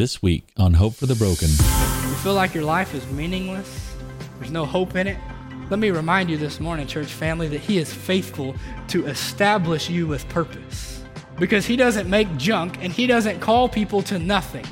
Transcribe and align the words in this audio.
This 0.00 0.22
week 0.22 0.44
on 0.56 0.72
Hope 0.72 0.94
for 0.94 1.04
the 1.04 1.14
Broken. 1.14 1.50
You 1.50 2.16
feel 2.22 2.32
like 2.32 2.54
your 2.54 2.64
life 2.64 2.94
is 2.94 3.06
meaningless? 3.10 3.94
There's 4.38 4.50
no 4.50 4.64
hope 4.64 4.96
in 4.96 5.06
it? 5.06 5.18
Let 5.68 5.78
me 5.78 5.90
remind 5.90 6.30
you 6.30 6.38
this 6.38 6.58
morning, 6.58 6.86
church 6.86 7.08
family, 7.08 7.48
that 7.48 7.60
He 7.60 7.76
is 7.76 7.92
faithful 7.92 8.54
to 8.88 9.04
establish 9.04 9.90
you 9.90 10.06
with 10.06 10.26
purpose. 10.30 11.04
Because 11.38 11.66
He 11.66 11.76
doesn't 11.76 12.08
make 12.08 12.34
junk 12.38 12.78
and 12.80 12.90
He 12.90 13.06
doesn't 13.06 13.40
call 13.40 13.68
people 13.68 14.00
to 14.04 14.18
nothing. 14.18 14.64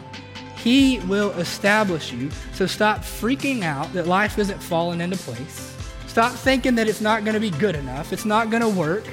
He 0.56 1.00
will 1.00 1.32
establish 1.32 2.10
you. 2.10 2.30
So 2.54 2.64
stop 2.64 3.00
freaking 3.00 3.64
out 3.64 3.92
that 3.92 4.06
life 4.06 4.38
isn't 4.38 4.62
falling 4.62 5.02
into 5.02 5.18
place. 5.18 5.76
Stop 6.06 6.32
thinking 6.32 6.74
that 6.76 6.88
it's 6.88 7.02
not 7.02 7.24
going 7.24 7.34
to 7.34 7.40
be 7.40 7.50
good 7.50 7.76
enough, 7.76 8.14
it's 8.14 8.24
not 8.24 8.48
going 8.48 8.62
to 8.62 8.68
work, 8.70 9.04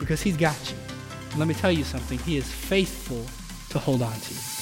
because 0.00 0.20
He's 0.20 0.36
got 0.36 0.58
you. 0.68 0.76
And 1.30 1.38
let 1.38 1.46
me 1.46 1.54
tell 1.54 1.70
you 1.70 1.84
something 1.84 2.18
He 2.18 2.38
is 2.38 2.52
faithful 2.52 3.24
to 3.70 3.78
hold 3.78 4.02
on 4.02 4.18
to 4.18 4.34
you. 4.34 4.57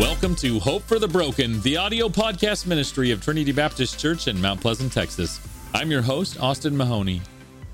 Welcome 0.00 0.34
to 0.36 0.58
Hope 0.58 0.82
for 0.84 0.98
the 0.98 1.06
Broken, 1.06 1.60
the 1.60 1.76
audio 1.76 2.08
podcast 2.08 2.66
ministry 2.66 3.10
of 3.10 3.22
Trinity 3.22 3.52
Baptist 3.52 3.98
Church 4.00 4.28
in 4.28 4.40
Mount 4.40 4.58
Pleasant, 4.58 4.90
Texas. 4.90 5.38
I'm 5.74 5.90
your 5.90 6.00
host, 6.00 6.40
Austin 6.40 6.74
Mahoney. 6.74 7.20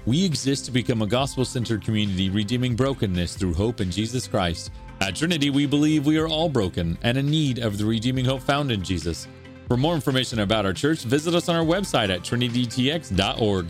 We 0.07 0.25
exist 0.25 0.65
to 0.65 0.73
become 0.73 1.03
a 1.03 1.07
gospel 1.07 1.45
centered 1.45 1.85
community 1.85 2.29
redeeming 2.29 2.75
brokenness 2.75 3.37
through 3.37 3.55
hope 3.55 3.81
in 3.81 3.93
Jesus 3.93 4.27
Christ. 4.27 4.73
At 5.01 5.15
Trinity, 5.15 5.51
we 5.51 5.67
believe 5.67 6.05
we 6.05 6.19
are 6.19 6.27
all 6.27 6.49
broken 6.49 6.99
and 7.03 7.17
in 7.17 7.31
need 7.31 7.61
of 7.61 7.79
the 7.79 7.85
redeeming 7.85 8.25
hope 8.25 8.43
found 8.43 8.73
in 8.73 8.83
Jesus. 8.83 9.29
For 9.69 9.77
more 9.77 9.95
information 9.95 10.41
about 10.41 10.67
our 10.67 10.73
church, 10.73 11.05
visit 11.05 11.33
us 11.33 11.49
on 11.49 11.55
our 11.55 11.65
website 11.65 12.09
at 12.09 12.23
trinitytx.org. 12.23 13.67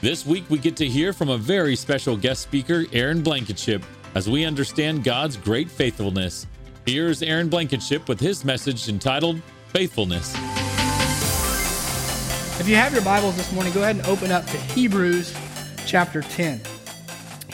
This 0.00 0.26
week, 0.26 0.50
we 0.50 0.58
get 0.58 0.76
to 0.78 0.88
hear 0.88 1.12
from 1.12 1.28
a 1.28 1.38
very 1.38 1.76
special 1.76 2.16
guest 2.16 2.42
speaker, 2.42 2.86
Aaron 2.92 3.22
Blankenship, 3.22 3.84
as 4.16 4.28
we 4.28 4.44
understand 4.44 5.04
God's 5.04 5.36
great 5.36 5.70
faithfulness. 5.70 6.48
Here's 6.86 7.22
Aaron 7.22 7.48
Blankenship 7.48 8.10
with 8.10 8.20
his 8.20 8.44
message 8.44 8.90
entitled 8.90 9.40
Faithfulness. 9.68 10.34
If 12.60 12.68
you 12.68 12.76
have 12.76 12.92
your 12.92 13.00
Bibles 13.00 13.38
this 13.38 13.50
morning, 13.52 13.72
go 13.72 13.80
ahead 13.80 13.96
and 13.96 14.04
open 14.04 14.30
up 14.30 14.44
to 14.44 14.58
Hebrews 14.58 15.34
chapter 15.86 16.20
10. 16.20 16.60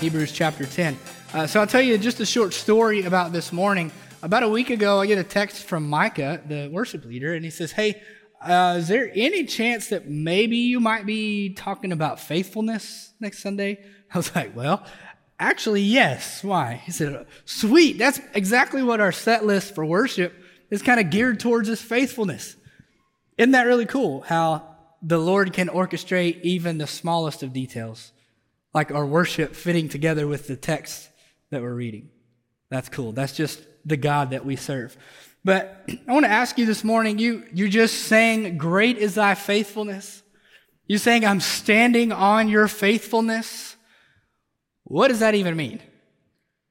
Hebrews 0.01 0.33
chapter 0.33 0.67
10. 0.67 0.99
Uh, 1.33 1.47
so 1.47 1.61
I'll 1.61 1.69
tell 1.69 1.81
you 1.81 1.97
just 1.97 2.19
a 2.19 2.27
short 2.27 2.53
story 2.53 3.05
about 3.05 3.31
this 3.31 3.53
morning. 3.53 3.93
About 4.25 4.43
a 4.43 4.49
week 4.49 4.69
ago, 4.69 5.01
I 5.01 5.07
get 5.07 5.19
a 5.19 5.23
text 5.23 5.63
from 5.63 5.89
Micah, 5.89 6.43
the 6.45 6.69
worship 6.73 7.05
leader, 7.05 7.33
and 7.33 7.45
he 7.45 7.53
says, 7.53 7.71
Hey, 7.71 8.03
uh, 8.43 8.79
is 8.79 8.89
there 8.89 9.13
any 9.15 9.45
chance 9.45 9.91
that 9.91 10.09
maybe 10.09 10.57
you 10.57 10.81
might 10.81 11.07
be 11.07 11.55
talking 11.55 11.93
about 11.93 12.19
faithfulness 12.19 13.13
next 13.21 13.45
Sunday? 13.45 13.79
I 14.13 14.19
was 14.19 14.35
like, 14.35 14.57
Well, 14.57 14.85
Actually, 15.41 15.81
yes. 15.81 16.45
Why? 16.45 16.83
He 16.85 16.93
said, 16.93 17.27
Sweet. 17.47 17.97
That's 17.97 18.21
exactly 18.35 18.83
what 18.83 19.01
our 19.01 19.11
set 19.11 19.47
list 19.47 19.75
for 19.75 19.87
worship 19.87 20.35
is 20.71 20.83
kind 20.83 21.01
of 21.01 21.09
geared 21.09 21.41
towards 21.41 21.69
is 21.71 21.81
faithfulness. 21.81 22.57
Isn't 23.39 23.53
that 23.53 23.67
really 23.67 23.87
cool 23.87 24.21
how 24.21 24.77
the 25.03 25.17
Lord 25.19 25.55
can 25.55 25.69
orchestrate 25.69 26.43
even 26.43 26.77
the 26.77 26.87
smallest 26.87 27.43
of 27.43 27.55
details, 27.55 28.13
like 28.75 28.93
our 28.93 29.07
worship 29.07 29.57
fitting 29.57 29.89
together 29.89 30.27
with 30.27 30.47
the 30.47 30.57
text 30.57 31.09
that 31.51 31.63
we're 31.63 31.75
reading? 31.75 32.11
That's 32.69 32.91
cool. 32.91 33.13
That's 33.13 33.35
just 33.35 33.63
the 33.87 33.97
God 33.97 34.31
that 34.31 34.45
we 34.45 34.57
serve. 34.57 34.95
But 35.43 35.89
I 36.07 36.13
want 36.13 36.27
to 36.27 36.31
ask 36.31 36.59
you 36.59 36.67
this 36.67 36.85
morning, 36.85 37.19
you, 37.19 37.45
you 37.55 37.71
just 37.71 38.05
saying, 38.05 38.59
Great 38.59 38.99
is 38.99 39.15
thy 39.15 39.35
faithfulness. 39.35 40.23
You 40.87 40.99
saying, 40.99 41.25
I'm 41.25 41.41
standing 41.41 42.13
on 42.13 42.49
your 42.51 42.69
faithfulness. 42.69 43.70
What 44.91 45.07
does 45.07 45.21
that 45.21 45.37
even 45.37 45.57
mean? 45.57 45.81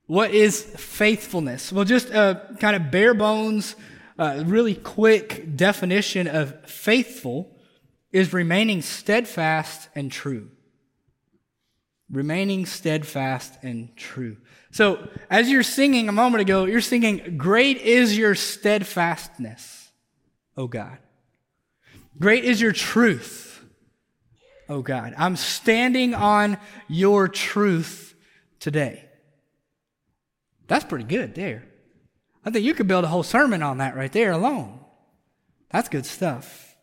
What 0.06 0.32
is 0.32 0.62
faithfulness? 0.62 1.72
Well, 1.72 1.86
just 1.86 2.10
a 2.10 2.54
kind 2.60 2.76
of 2.76 2.92
bare 2.92 3.14
bones, 3.14 3.78
uh, 4.18 4.44
really 4.46 4.76
quick 4.76 5.56
definition 5.56 6.28
of 6.28 6.70
faithful 6.70 7.56
is 8.12 8.34
remaining 8.34 8.82
steadfast 8.82 9.88
and 9.96 10.12
true. 10.12 10.50
Remaining 12.12 12.66
steadfast 12.66 13.54
and 13.64 13.96
true. 13.96 14.36
So, 14.72 15.08
as 15.30 15.50
you're 15.50 15.64
singing 15.64 16.10
a 16.10 16.12
moment 16.12 16.42
ago, 16.42 16.66
you're 16.66 16.82
singing, 16.82 17.38
Great 17.38 17.78
is 17.78 18.18
your 18.18 18.36
steadfastness, 18.36 19.92
O 20.58 20.68
God. 20.68 20.98
Great 22.20 22.44
is 22.44 22.60
your 22.60 22.74
truth, 22.74 23.64
O 24.68 24.82
God. 24.82 25.14
I'm 25.18 25.38
standing 25.38 26.14
on 26.14 26.58
your 26.90 27.30
truth 27.30 28.08
today. 28.60 29.06
That's 30.68 30.86
pretty 30.86 31.06
good 31.06 31.36
there. 31.36 31.66
I 32.46 32.52
think 32.52 32.66
you 32.66 32.74
could 32.74 32.88
build 32.88 33.04
a 33.04 33.08
whole 33.08 33.24
sermon 33.24 33.64
on 33.64 33.80
that 33.80 33.96
right 33.96 34.12
there 34.12 34.32
alone. 34.32 34.80
That's 35.72 35.90
good 35.90 36.06
stuff. 36.06 36.76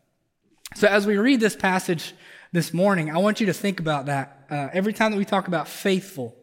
So, 0.75 0.89
as 0.89 1.07
we 1.07 1.17
read 1.17 1.41
this 1.41 1.57
passage 1.57 2.15
this 2.53 2.75
morning, 2.75 3.11
I 3.11 3.19
want 3.19 3.41
you 3.41 3.47
to 3.47 3.53
think 3.53 3.81
about 3.81 4.07
that. 4.07 4.47
Uh, 4.51 4.69
every 4.73 4.93
time 4.93 5.13
that 5.13 5.19
we 5.19 5.25
talk 5.25 5.49
about 5.49 5.69
faithful, 5.69 6.37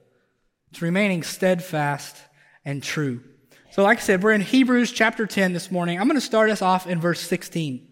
it's 0.72 0.82
remaining 0.82 1.24
steadfast 1.24 2.18
and 2.66 2.82
true. 2.82 3.24
So, 3.72 3.84
like 3.84 4.00
I 4.00 4.02
said, 4.02 4.24
we're 4.24 4.34
in 4.34 4.42
Hebrews 4.42 4.92
chapter 4.92 5.26
10 5.26 5.54
this 5.54 5.72
morning. 5.72 6.00
I'm 6.00 6.08
going 6.08 6.20
to 6.20 6.26
start 6.26 6.50
us 6.50 6.62
off 6.62 6.88
in 6.88 7.00
verse 7.00 7.20
16. 7.22 7.88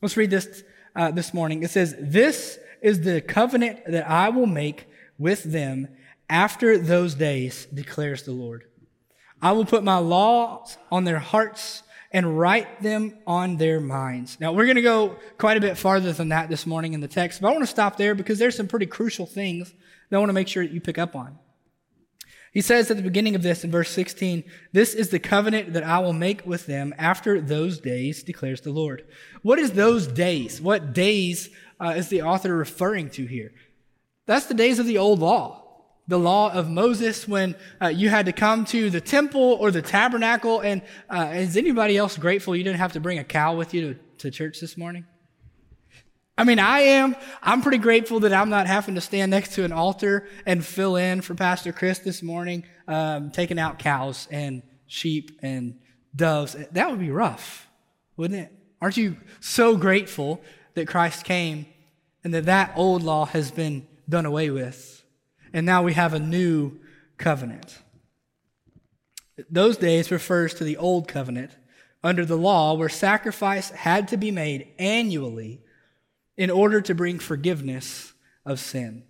Let's 0.00 0.16
read 0.16 0.30
this 0.30 0.62
uh, 0.96 1.10
this 1.10 1.32
morning. 1.32 1.62
It 1.62 1.70
says, 1.70 1.94
This 1.98 2.58
is 2.82 3.02
the 3.02 3.20
covenant 3.20 3.80
that 3.86 4.08
I 4.08 4.28
will 4.28 4.46
make 4.46 4.86
with 5.18 5.44
them 5.44 5.88
after 6.32 6.78
those 6.78 7.14
days, 7.14 7.66
declares 7.66 8.22
the 8.22 8.32
Lord. 8.32 8.64
I 9.42 9.52
will 9.52 9.66
put 9.66 9.84
my 9.84 9.98
laws 9.98 10.78
on 10.90 11.04
their 11.04 11.18
hearts 11.18 11.82
and 12.10 12.38
write 12.38 12.82
them 12.82 13.18
on 13.26 13.58
their 13.58 13.80
minds. 13.80 14.38
Now, 14.40 14.52
we're 14.52 14.64
going 14.64 14.76
to 14.76 14.82
go 14.82 15.16
quite 15.36 15.58
a 15.58 15.60
bit 15.60 15.76
farther 15.76 16.10
than 16.12 16.30
that 16.30 16.48
this 16.48 16.66
morning 16.66 16.94
in 16.94 17.00
the 17.00 17.08
text, 17.08 17.42
but 17.42 17.48
I 17.48 17.50
want 17.50 17.64
to 17.64 17.70
stop 17.70 17.98
there 17.98 18.14
because 18.14 18.38
there's 18.38 18.56
some 18.56 18.66
pretty 18.66 18.86
crucial 18.86 19.26
things 19.26 19.74
that 20.08 20.16
I 20.16 20.18
want 20.18 20.30
to 20.30 20.34
make 20.34 20.48
sure 20.48 20.64
that 20.64 20.72
you 20.72 20.80
pick 20.80 20.96
up 20.96 21.14
on. 21.14 21.38
He 22.50 22.62
says 22.62 22.90
at 22.90 22.96
the 22.96 23.02
beginning 23.02 23.34
of 23.34 23.42
this 23.42 23.62
in 23.62 23.70
verse 23.70 23.90
16, 23.90 24.42
This 24.72 24.94
is 24.94 25.10
the 25.10 25.18
covenant 25.18 25.74
that 25.74 25.84
I 25.84 25.98
will 25.98 26.14
make 26.14 26.46
with 26.46 26.64
them 26.64 26.94
after 26.96 27.42
those 27.42 27.78
days, 27.78 28.22
declares 28.22 28.62
the 28.62 28.72
Lord. 28.72 29.04
What 29.42 29.58
is 29.58 29.72
those 29.72 30.06
days? 30.06 30.62
What 30.62 30.94
days 30.94 31.50
uh, 31.78 31.94
is 31.96 32.08
the 32.08 32.22
author 32.22 32.56
referring 32.56 33.10
to 33.10 33.26
here? 33.26 33.52
That's 34.26 34.46
the 34.46 34.54
days 34.54 34.78
of 34.78 34.86
the 34.86 34.96
old 34.96 35.18
law 35.18 35.61
the 36.08 36.18
law 36.18 36.52
of 36.52 36.68
Moses 36.68 37.28
when 37.28 37.54
uh, 37.80 37.88
you 37.88 38.08
had 38.08 38.26
to 38.26 38.32
come 38.32 38.64
to 38.66 38.90
the 38.90 39.00
temple 39.00 39.56
or 39.60 39.70
the 39.70 39.82
tabernacle. 39.82 40.60
And 40.60 40.82
uh, 41.08 41.30
is 41.34 41.56
anybody 41.56 41.96
else 41.96 42.16
grateful 42.16 42.56
you 42.56 42.64
didn't 42.64 42.78
have 42.78 42.92
to 42.92 43.00
bring 43.00 43.18
a 43.18 43.24
cow 43.24 43.54
with 43.54 43.72
you 43.72 43.94
to, 43.94 44.00
to 44.18 44.30
church 44.30 44.60
this 44.60 44.76
morning? 44.76 45.06
I 46.36 46.44
mean, 46.44 46.58
I 46.58 46.80
am. 46.80 47.14
I'm 47.42 47.60
pretty 47.60 47.78
grateful 47.78 48.20
that 48.20 48.32
I'm 48.32 48.48
not 48.48 48.66
having 48.66 48.94
to 48.94 49.00
stand 49.00 49.30
next 49.30 49.52
to 49.54 49.64
an 49.64 49.72
altar 49.72 50.26
and 50.46 50.64
fill 50.64 50.96
in 50.96 51.20
for 51.20 51.34
Pastor 51.34 51.72
Chris 51.72 51.98
this 51.98 52.22
morning, 52.22 52.64
um, 52.88 53.30
taking 53.30 53.58
out 53.58 53.78
cows 53.78 54.26
and 54.30 54.62
sheep 54.86 55.38
and 55.42 55.78
doves. 56.16 56.56
That 56.72 56.90
would 56.90 57.00
be 57.00 57.10
rough, 57.10 57.68
wouldn't 58.16 58.40
it? 58.40 58.52
Aren't 58.80 58.96
you 58.96 59.18
so 59.40 59.76
grateful 59.76 60.40
that 60.74 60.88
Christ 60.88 61.24
came 61.24 61.66
and 62.24 62.34
that 62.34 62.46
that 62.46 62.72
old 62.76 63.02
law 63.02 63.26
has 63.26 63.50
been 63.50 63.86
done 64.08 64.26
away 64.26 64.50
with? 64.50 64.91
And 65.52 65.66
now 65.66 65.82
we 65.82 65.92
have 65.94 66.14
a 66.14 66.18
new 66.18 66.78
covenant. 67.18 67.78
Those 69.50 69.76
days 69.76 70.10
refers 70.10 70.54
to 70.54 70.64
the 70.64 70.76
old 70.76 71.08
covenant 71.08 71.52
under 72.04 72.24
the 72.24 72.36
law 72.36 72.74
where 72.74 72.88
sacrifice 72.88 73.70
had 73.70 74.08
to 74.08 74.16
be 74.16 74.30
made 74.30 74.68
annually 74.78 75.62
in 76.36 76.50
order 76.50 76.80
to 76.80 76.94
bring 76.94 77.18
forgiveness 77.18 78.12
of 78.44 78.58
sin. 78.58 79.04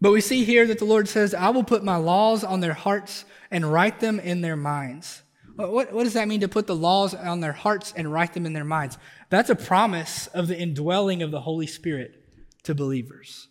But 0.00 0.12
we 0.12 0.20
see 0.20 0.44
here 0.44 0.66
that 0.66 0.78
the 0.78 0.84
Lord 0.84 1.08
says, 1.08 1.34
I 1.34 1.50
will 1.50 1.64
put 1.64 1.84
my 1.84 1.96
laws 1.96 2.44
on 2.44 2.60
their 2.60 2.74
hearts 2.74 3.24
and 3.50 3.72
write 3.72 4.00
them 4.00 4.18
in 4.18 4.40
their 4.40 4.56
minds. 4.56 5.22
What, 5.56 5.92
what 5.92 6.02
does 6.04 6.14
that 6.14 6.28
mean 6.28 6.40
to 6.40 6.48
put 6.48 6.66
the 6.66 6.74
laws 6.74 7.14
on 7.14 7.40
their 7.40 7.52
hearts 7.52 7.94
and 7.96 8.12
write 8.12 8.32
them 8.32 8.44
in 8.44 8.52
their 8.52 8.64
minds? 8.64 8.98
That's 9.30 9.50
a 9.50 9.56
promise 9.56 10.26
of 10.28 10.48
the 10.48 10.58
indwelling 10.58 11.22
of 11.22 11.30
the 11.30 11.40
Holy 11.40 11.66
Spirit 11.66 12.22
to 12.64 12.74
believers. 12.74 13.48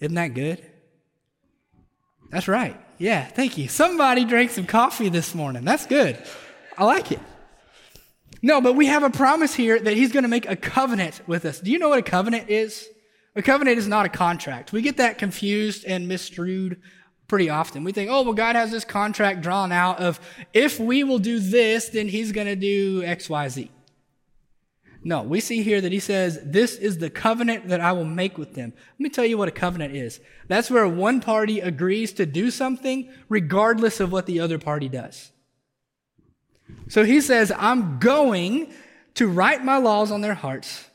Isn't 0.00 0.14
that 0.14 0.34
good? 0.34 0.64
That's 2.30 2.48
right. 2.48 2.80
Yeah, 2.98 3.24
thank 3.24 3.58
you. 3.58 3.68
Somebody 3.68 4.24
drank 4.24 4.50
some 4.50 4.66
coffee 4.66 5.08
this 5.08 5.34
morning. 5.34 5.64
That's 5.64 5.86
good. 5.86 6.22
I 6.78 6.84
like 6.84 7.12
it. 7.12 7.20
No, 8.42 8.60
but 8.60 8.74
we 8.74 8.86
have 8.86 9.02
a 9.02 9.10
promise 9.10 9.54
here 9.54 9.78
that 9.78 9.94
he's 9.94 10.12
going 10.12 10.22
to 10.22 10.28
make 10.28 10.48
a 10.48 10.56
covenant 10.56 11.20
with 11.26 11.44
us. 11.44 11.60
Do 11.60 11.70
you 11.70 11.78
know 11.78 11.88
what 11.88 11.98
a 11.98 12.02
covenant 12.02 12.48
is? 12.48 12.88
A 13.34 13.42
covenant 13.42 13.78
is 13.78 13.88
not 13.88 14.06
a 14.06 14.08
contract. 14.08 14.72
We 14.72 14.82
get 14.82 14.96
that 14.98 15.18
confused 15.18 15.84
and 15.84 16.10
misstrued 16.10 16.78
pretty 17.28 17.50
often. 17.50 17.84
We 17.84 17.92
think, 17.92 18.10
oh, 18.10 18.22
well, 18.22 18.34
God 18.34 18.56
has 18.56 18.70
this 18.70 18.84
contract 18.84 19.40
drawn 19.40 19.72
out 19.72 20.00
of 20.00 20.20
if 20.52 20.78
we 20.78 21.04
will 21.04 21.18
do 21.18 21.38
this, 21.38 21.88
then 21.90 22.08
he's 22.08 22.32
going 22.32 22.46
to 22.46 22.56
do 22.56 23.02
X, 23.04 23.28
Y, 23.28 23.48
Z. 23.48 23.70
No, 25.06 25.22
we 25.22 25.38
see 25.38 25.62
here 25.62 25.80
that 25.80 25.92
he 25.92 26.00
says, 26.00 26.40
This 26.42 26.74
is 26.74 26.98
the 26.98 27.10
covenant 27.10 27.68
that 27.68 27.80
I 27.80 27.92
will 27.92 28.04
make 28.04 28.36
with 28.36 28.54
them. 28.54 28.72
Let 28.74 29.00
me 29.00 29.08
tell 29.08 29.24
you 29.24 29.38
what 29.38 29.46
a 29.46 29.52
covenant 29.52 29.94
is. 29.94 30.18
That's 30.48 30.68
where 30.68 30.88
one 30.88 31.20
party 31.20 31.60
agrees 31.60 32.12
to 32.14 32.26
do 32.26 32.50
something 32.50 33.08
regardless 33.28 34.00
of 34.00 34.10
what 34.10 34.26
the 34.26 34.40
other 34.40 34.58
party 34.58 34.88
does. 34.88 35.30
So 36.88 37.04
he 37.04 37.20
says, 37.20 37.52
I'm 37.56 38.00
going 38.00 38.74
to 39.14 39.28
write 39.28 39.64
my 39.64 39.76
laws 39.76 40.10
on 40.10 40.22
their 40.22 40.34
hearts 40.34 40.90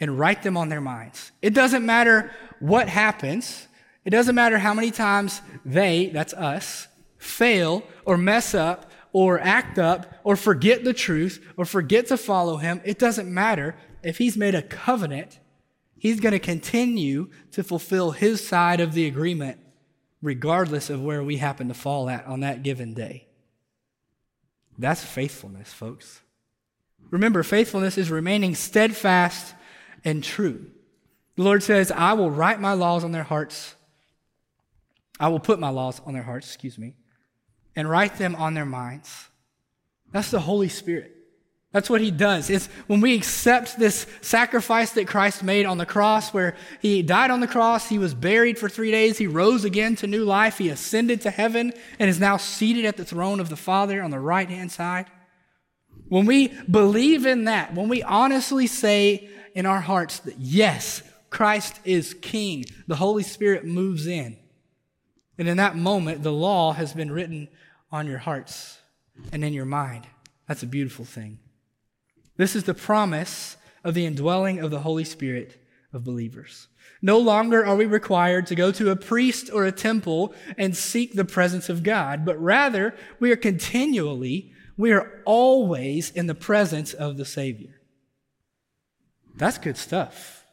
and 0.00 0.18
write 0.18 0.42
them 0.42 0.56
on 0.56 0.68
their 0.68 0.80
minds. 0.80 1.30
It 1.40 1.54
doesn't 1.54 1.86
matter 1.86 2.32
what 2.58 2.88
happens. 2.88 3.68
It 4.04 4.10
doesn't 4.10 4.34
matter 4.34 4.58
how 4.58 4.74
many 4.74 4.90
times 4.90 5.40
they, 5.64 6.10
that's 6.12 6.34
us, 6.34 6.88
fail 7.18 7.84
or 8.04 8.18
mess 8.18 8.52
up 8.52 8.90
or 9.14 9.38
act 9.38 9.78
up 9.78 10.12
or 10.24 10.34
forget 10.34 10.82
the 10.82 10.92
truth 10.92 11.42
or 11.56 11.64
forget 11.64 12.08
to 12.08 12.16
follow 12.16 12.56
him, 12.56 12.82
it 12.84 12.98
doesn't 12.98 13.32
matter. 13.32 13.76
If 14.02 14.18
he's 14.18 14.36
made 14.36 14.56
a 14.56 14.60
covenant, 14.60 15.38
he's 15.96 16.18
going 16.18 16.32
to 16.32 16.40
continue 16.40 17.30
to 17.52 17.62
fulfill 17.62 18.10
his 18.10 18.46
side 18.46 18.80
of 18.80 18.92
the 18.92 19.06
agreement 19.06 19.58
regardless 20.20 20.90
of 20.90 21.00
where 21.00 21.22
we 21.22 21.36
happen 21.36 21.68
to 21.68 21.74
fall 21.74 22.10
at 22.10 22.26
on 22.26 22.40
that 22.40 22.64
given 22.64 22.92
day. 22.92 23.28
That's 24.78 25.04
faithfulness, 25.04 25.72
folks. 25.72 26.20
Remember, 27.10 27.44
faithfulness 27.44 27.96
is 27.96 28.10
remaining 28.10 28.56
steadfast 28.56 29.54
and 30.04 30.24
true. 30.24 30.72
The 31.36 31.44
Lord 31.44 31.62
says, 31.62 31.92
I 31.92 32.14
will 32.14 32.32
write 32.32 32.60
my 32.60 32.72
laws 32.72 33.04
on 33.04 33.12
their 33.12 33.22
hearts. 33.22 33.76
I 35.20 35.28
will 35.28 35.38
put 35.38 35.60
my 35.60 35.68
laws 35.68 36.00
on 36.04 36.14
their 36.14 36.22
hearts, 36.24 36.48
excuse 36.48 36.78
me 36.78 36.96
and 37.76 37.88
write 37.88 38.16
them 38.16 38.34
on 38.36 38.54
their 38.54 38.66
minds. 38.66 39.28
That's 40.12 40.30
the 40.30 40.40
Holy 40.40 40.68
Spirit. 40.68 41.14
That's 41.72 41.90
what 41.90 42.00
he 42.00 42.12
does. 42.12 42.50
It's 42.50 42.66
when 42.86 43.00
we 43.00 43.16
accept 43.16 43.80
this 43.80 44.06
sacrifice 44.20 44.92
that 44.92 45.08
Christ 45.08 45.42
made 45.42 45.66
on 45.66 45.76
the 45.76 45.84
cross, 45.84 46.32
where 46.32 46.54
he 46.80 47.02
died 47.02 47.32
on 47.32 47.40
the 47.40 47.48
cross, 47.48 47.88
he 47.88 47.98
was 47.98 48.14
buried 48.14 48.60
for 48.60 48.68
three 48.68 48.92
days, 48.92 49.18
he 49.18 49.26
rose 49.26 49.64
again 49.64 49.96
to 49.96 50.06
new 50.06 50.24
life, 50.24 50.58
he 50.58 50.68
ascended 50.68 51.20
to 51.22 51.30
heaven, 51.30 51.72
and 51.98 52.08
is 52.08 52.20
now 52.20 52.36
seated 52.36 52.84
at 52.84 52.96
the 52.96 53.04
throne 53.04 53.40
of 53.40 53.48
the 53.48 53.56
Father 53.56 54.00
on 54.04 54.12
the 54.12 54.20
right 54.20 54.48
hand 54.48 54.70
side. 54.70 55.06
When 56.08 56.26
we 56.26 56.48
believe 56.70 57.26
in 57.26 57.46
that, 57.46 57.74
when 57.74 57.88
we 57.88 58.04
honestly 58.04 58.68
say 58.68 59.28
in 59.56 59.66
our 59.66 59.80
hearts 59.80 60.20
that 60.20 60.38
yes, 60.38 61.02
Christ 61.28 61.80
is 61.84 62.14
King, 62.14 62.66
the 62.86 62.94
Holy 62.94 63.24
Spirit 63.24 63.64
moves 63.64 64.06
in. 64.06 64.36
And 65.38 65.48
in 65.48 65.56
that 65.56 65.76
moment, 65.76 66.22
the 66.22 66.32
law 66.32 66.72
has 66.72 66.92
been 66.92 67.10
written 67.10 67.48
on 67.90 68.06
your 68.06 68.18
hearts 68.18 68.78
and 69.32 69.44
in 69.44 69.52
your 69.52 69.64
mind. 69.64 70.06
That's 70.48 70.62
a 70.62 70.66
beautiful 70.66 71.04
thing. 71.04 71.38
This 72.36 72.56
is 72.56 72.64
the 72.64 72.74
promise 72.74 73.56
of 73.82 73.94
the 73.94 74.06
indwelling 74.06 74.58
of 74.58 74.70
the 74.70 74.80
Holy 74.80 75.04
Spirit 75.04 75.60
of 75.92 76.04
believers. 76.04 76.68
No 77.00 77.18
longer 77.18 77.64
are 77.64 77.76
we 77.76 77.86
required 77.86 78.46
to 78.46 78.54
go 78.54 78.72
to 78.72 78.90
a 78.90 78.96
priest 78.96 79.50
or 79.52 79.64
a 79.64 79.72
temple 79.72 80.34
and 80.56 80.76
seek 80.76 81.12
the 81.12 81.24
presence 81.24 81.68
of 81.68 81.82
God, 81.82 82.24
but 82.24 82.40
rather 82.40 82.94
we 83.20 83.30
are 83.30 83.36
continually, 83.36 84.52
we 84.76 84.92
are 84.92 85.22
always 85.24 86.10
in 86.10 86.26
the 86.26 86.34
presence 86.34 86.94
of 86.94 87.16
the 87.16 87.24
Savior. 87.24 87.80
That's 89.36 89.58
good 89.58 89.76
stuff. 89.76 90.43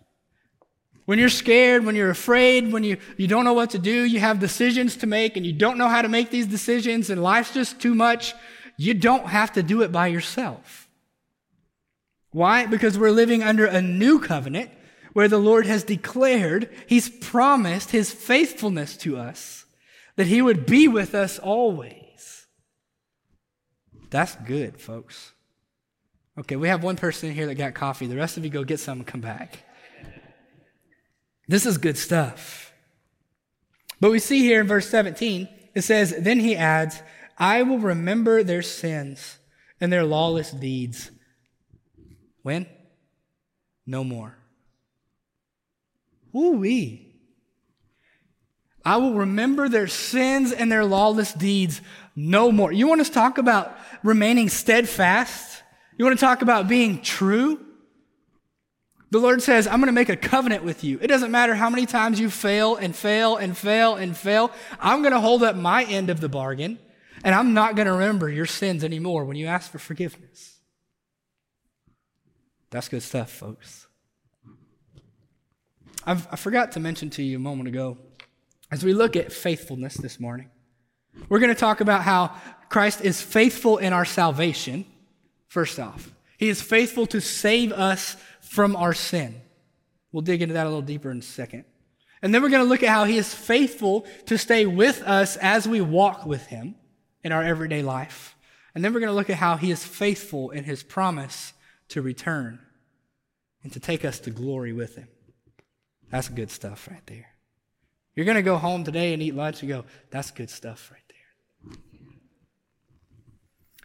When 1.11 1.19
you're 1.19 1.27
scared, 1.27 1.83
when 1.83 1.97
you're 1.97 2.09
afraid, 2.09 2.71
when 2.71 2.85
you, 2.85 2.95
you 3.17 3.27
don't 3.27 3.43
know 3.43 3.51
what 3.51 3.71
to 3.71 3.79
do, 3.79 4.05
you 4.05 4.21
have 4.21 4.39
decisions 4.39 4.95
to 4.95 5.07
make 5.07 5.35
and 5.35 5.45
you 5.45 5.51
don't 5.51 5.77
know 5.77 5.89
how 5.89 6.01
to 6.01 6.07
make 6.07 6.29
these 6.29 6.47
decisions 6.47 7.09
and 7.09 7.21
life's 7.21 7.53
just 7.53 7.81
too 7.81 7.93
much, 7.93 8.33
you 8.77 8.93
don't 8.93 9.25
have 9.27 9.51
to 9.51 9.61
do 9.61 9.81
it 9.81 9.91
by 9.91 10.07
yourself. 10.07 10.87
Why? 12.29 12.65
Because 12.65 12.97
we're 12.97 13.11
living 13.11 13.43
under 13.43 13.65
a 13.65 13.81
new 13.81 14.19
covenant 14.19 14.71
where 15.11 15.27
the 15.27 15.37
Lord 15.37 15.65
has 15.65 15.83
declared, 15.83 16.69
He's 16.87 17.09
promised 17.09 17.91
His 17.91 18.13
faithfulness 18.13 18.95
to 18.99 19.17
us, 19.17 19.65
that 20.15 20.27
He 20.27 20.41
would 20.41 20.65
be 20.65 20.87
with 20.87 21.13
us 21.13 21.39
always. 21.39 22.47
That's 24.11 24.35
good, 24.35 24.79
folks. 24.79 25.33
Okay, 26.39 26.55
we 26.55 26.69
have 26.69 26.85
one 26.85 26.95
person 26.95 27.33
here 27.33 27.47
that 27.47 27.55
got 27.55 27.73
coffee. 27.73 28.07
The 28.07 28.15
rest 28.15 28.37
of 28.37 28.45
you 28.45 28.49
go 28.49 28.63
get 28.63 28.79
some 28.79 28.99
and 28.99 29.05
come 29.05 29.19
back. 29.19 29.65
This 31.51 31.65
is 31.65 31.77
good 31.77 31.97
stuff. 31.97 32.71
But 33.99 34.09
we 34.09 34.19
see 34.19 34.39
here 34.39 34.61
in 34.61 34.67
verse 34.67 34.89
17, 34.89 35.49
it 35.75 35.81
says, 35.81 36.15
Then 36.17 36.39
he 36.39 36.55
adds, 36.55 37.03
I 37.37 37.63
will 37.63 37.77
remember 37.77 38.41
their 38.41 38.61
sins 38.61 39.37
and 39.81 39.91
their 39.91 40.05
lawless 40.05 40.51
deeds. 40.51 41.11
When? 42.41 42.67
No 43.85 44.05
more. 44.05 44.37
Ooh 46.33 46.51
wee. 46.51 47.17
I 48.85 48.95
will 48.95 49.15
remember 49.15 49.67
their 49.67 49.87
sins 49.87 50.53
and 50.53 50.71
their 50.71 50.85
lawless 50.85 51.33
deeds 51.33 51.81
no 52.15 52.49
more. 52.53 52.71
You 52.71 52.87
want 52.87 53.05
to 53.05 53.11
talk 53.11 53.37
about 53.37 53.77
remaining 54.03 54.47
steadfast? 54.47 55.63
You 55.97 56.05
want 56.05 56.17
to 56.17 56.25
talk 56.25 56.43
about 56.43 56.69
being 56.69 57.01
true? 57.01 57.59
The 59.11 59.19
Lord 59.19 59.41
says, 59.41 59.67
I'm 59.67 59.79
going 59.81 59.87
to 59.87 59.91
make 59.91 60.07
a 60.07 60.15
covenant 60.15 60.63
with 60.63 60.85
you. 60.85 60.97
It 61.01 61.07
doesn't 61.07 61.31
matter 61.31 61.53
how 61.53 61.69
many 61.69 61.85
times 61.85 62.17
you 62.17 62.29
fail 62.29 62.77
and 62.77 62.95
fail 62.95 63.35
and 63.35 63.55
fail 63.55 63.95
and 63.95 64.15
fail. 64.15 64.51
I'm 64.79 65.01
going 65.01 65.11
to 65.11 65.19
hold 65.19 65.43
up 65.43 65.57
my 65.57 65.83
end 65.83 66.09
of 66.09 66.21
the 66.21 66.29
bargain, 66.29 66.79
and 67.21 67.35
I'm 67.35 67.53
not 67.53 67.75
going 67.75 67.87
to 67.87 67.91
remember 67.91 68.29
your 68.29 68.45
sins 68.45 68.85
anymore 68.85 69.25
when 69.25 69.35
you 69.35 69.47
ask 69.47 69.69
for 69.69 69.79
forgiveness. 69.79 70.59
That's 72.69 72.87
good 72.87 73.03
stuff, 73.03 73.29
folks. 73.29 73.87
I've, 76.05 76.25
i 76.31 76.37
forgot 76.37 76.71
to 76.73 76.79
mention 76.79 77.09
to 77.11 77.21
you 77.21 77.35
a 77.35 77.39
moment 77.39 77.67
ago, 77.67 77.97
as 78.71 78.85
we 78.85 78.93
look 78.93 79.17
at 79.17 79.33
faithfulness 79.33 79.95
this 79.95 80.21
morning, 80.21 80.49
we're 81.27 81.39
going 81.39 81.53
to 81.53 81.59
talk 81.59 81.81
about 81.81 82.03
how 82.03 82.33
Christ 82.69 83.01
is 83.01 83.21
faithful 83.21 83.77
in 83.77 83.91
our 83.91 84.05
salvation, 84.05 84.85
first 85.49 85.81
off. 85.81 86.15
He 86.37 86.47
is 86.47 86.61
faithful 86.61 87.05
to 87.07 87.19
save 87.19 87.73
us 87.73 88.15
from 88.51 88.75
our 88.75 88.93
sin. 88.93 89.33
We'll 90.11 90.23
dig 90.23 90.41
into 90.41 90.55
that 90.55 90.65
a 90.65 90.69
little 90.69 90.81
deeper 90.81 91.09
in 91.09 91.19
a 91.19 91.21
second. 91.21 91.63
And 92.21 92.35
then 92.35 92.41
we're 92.41 92.49
going 92.49 92.65
to 92.65 92.67
look 92.67 92.83
at 92.83 92.89
how 92.89 93.05
he 93.05 93.17
is 93.17 93.33
faithful 93.33 94.05
to 94.25 94.37
stay 94.37 94.65
with 94.65 95.01
us 95.03 95.37
as 95.37 95.69
we 95.69 95.79
walk 95.79 96.25
with 96.25 96.47
him 96.47 96.75
in 97.23 97.31
our 97.31 97.41
everyday 97.41 97.81
life. 97.81 98.35
And 98.75 98.83
then 98.83 98.93
we're 98.93 98.99
going 98.99 99.09
to 99.09 99.15
look 99.15 99.29
at 99.29 99.37
how 99.37 99.55
he 99.55 99.71
is 99.71 99.85
faithful 99.85 100.49
in 100.49 100.65
his 100.65 100.83
promise 100.83 101.53
to 101.87 102.01
return 102.01 102.59
and 103.63 103.71
to 103.71 103.79
take 103.79 104.03
us 104.03 104.19
to 104.19 104.31
glory 104.31 104.73
with 104.73 104.97
him. 104.97 105.07
That's 106.09 106.27
good 106.27 106.51
stuff 106.51 106.89
right 106.91 107.05
there. 107.05 107.29
You're 108.15 108.25
going 108.25 108.35
to 108.35 108.41
go 108.41 108.57
home 108.57 108.83
today 108.83 109.13
and 109.13 109.23
eat 109.23 109.33
lunch 109.33 109.61
and 109.61 109.69
go, 109.69 109.85
that's 110.09 110.29
good 110.29 110.49
stuff 110.49 110.91
right. 110.91 111.00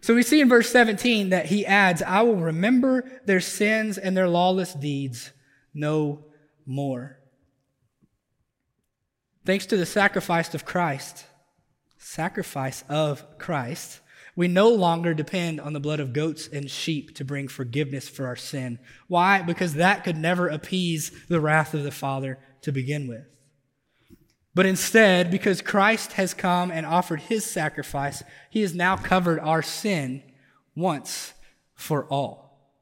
So 0.07 0.15
we 0.15 0.23
see 0.23 0.41
in 0.41 0.49
verse 0.49 0.71
17 0.71 1.31
that 1.31 1.47
he 1.47 1.67
adds, 1.67 2.01
I 2.01 2.23
will 2.23 2.37
remember 2.37 3.11
their 3.25 3.41
sins 3.41 3.99
and 3.99 4.17
their 4.17 4.29
lawless 4.29 4.73
deeds 4.73 5.33
no 5.75 6.27
more. 6.65 7.19
Thanks 9.45 9.67
to 9.67 9.77
the 9.77 9.85
sacrifice 9.85 10.55
of 10.55 10.65
Christ, 10.65 11.25
sacrifice 11.99 12.85
of 12.89 13.37
Christ, 13.39 14.01
we 14.37 14.47
no 14.47 14.69
longer 14.69 15.13
depend 15.13 15.61
on 15.61 15.73
the 15.73 15.81
blood 15.81 15.99
of 15.99 16.13
goats 16.13 16.47
and 16.47 16.71
sheep 16.71 17.17
to 17.17 17.25
bring 17.25 17.49
forgiveness 17.49 18.09
for 18.09 18.29
our 18.29 18.37
sin. 18.37 18.79
Why? 19.09 19.43
Because 19.43 19.75
that 19.75 20.05
could 20.05 20.17
never 20.17 20.47
appease 20.47 21.11
the 21.29 21.41
wrath 21.41 21.75
of 21.75 21.83
the 21.83 21.91
Father 21.91 22.39
to 22.63 22.71
begin 22.71 23.09
with. 23.09 23.27
But 24.57 24.65
instead, 24.65 25.31
because 25.31 25.61
Christ 25.61 26.15
has 26.15 26.33
come 26.33 26.71
and 26.71 26.87
offered 26.87 27.21
his 27.21 27.45
sacrifice, 27.45 28.23
he 28.49 28.63
has 28.63 28.75
now 28.75 28.97
covered 28.97 29.39
our 29.39 29.61
sin 29.61 30.23
once 30.75 31.35
for 31.75 32.07
all. 32.07 32.73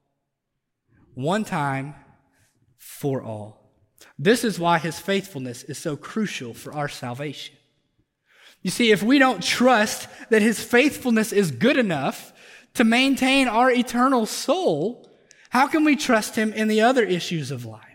One 1.15 1.45
time 1.45 1.97
for 2.77 3.21
all. 3.21 3.73
This 4.17 4.45
is 4.45 4.57
why 4.57 4.79
his 4.79 5.01
faithfulness 5.01 5.65
is 5.65 5.77
so 5.77 5.97
crucial 5.97 6.55
for 6.55 6.73
our 6.73 6.89
salvation. 6.89 7.57
You 8.63 8.71
see, 8.71 8.93
if 8.93 9.03
we 9.03 9.19
don't 9.19 9.43
trust 9.43 10.07
that 10.31 10.43
his 10.43 10.63
faithfulness 10.63 11.33
is 11.33 11.51
good 11.51 11.77
enough 11.77 12.33
to 12.75 12.85
maintain 12.85 13.49
our 13.49 13.69
eternal 13.69 14.27
soul, 14.27 15.11
how 15.51 15.67
can 15.67 15.83
we 15.83 15.97
trust 15.97 16.37
him 16.37 16.53
in 16.53 16.69
the 16.69 16.83
other 16.83 17.03
issues 17.03 17.51
of 17.51 17.65
life? 17.65 17.94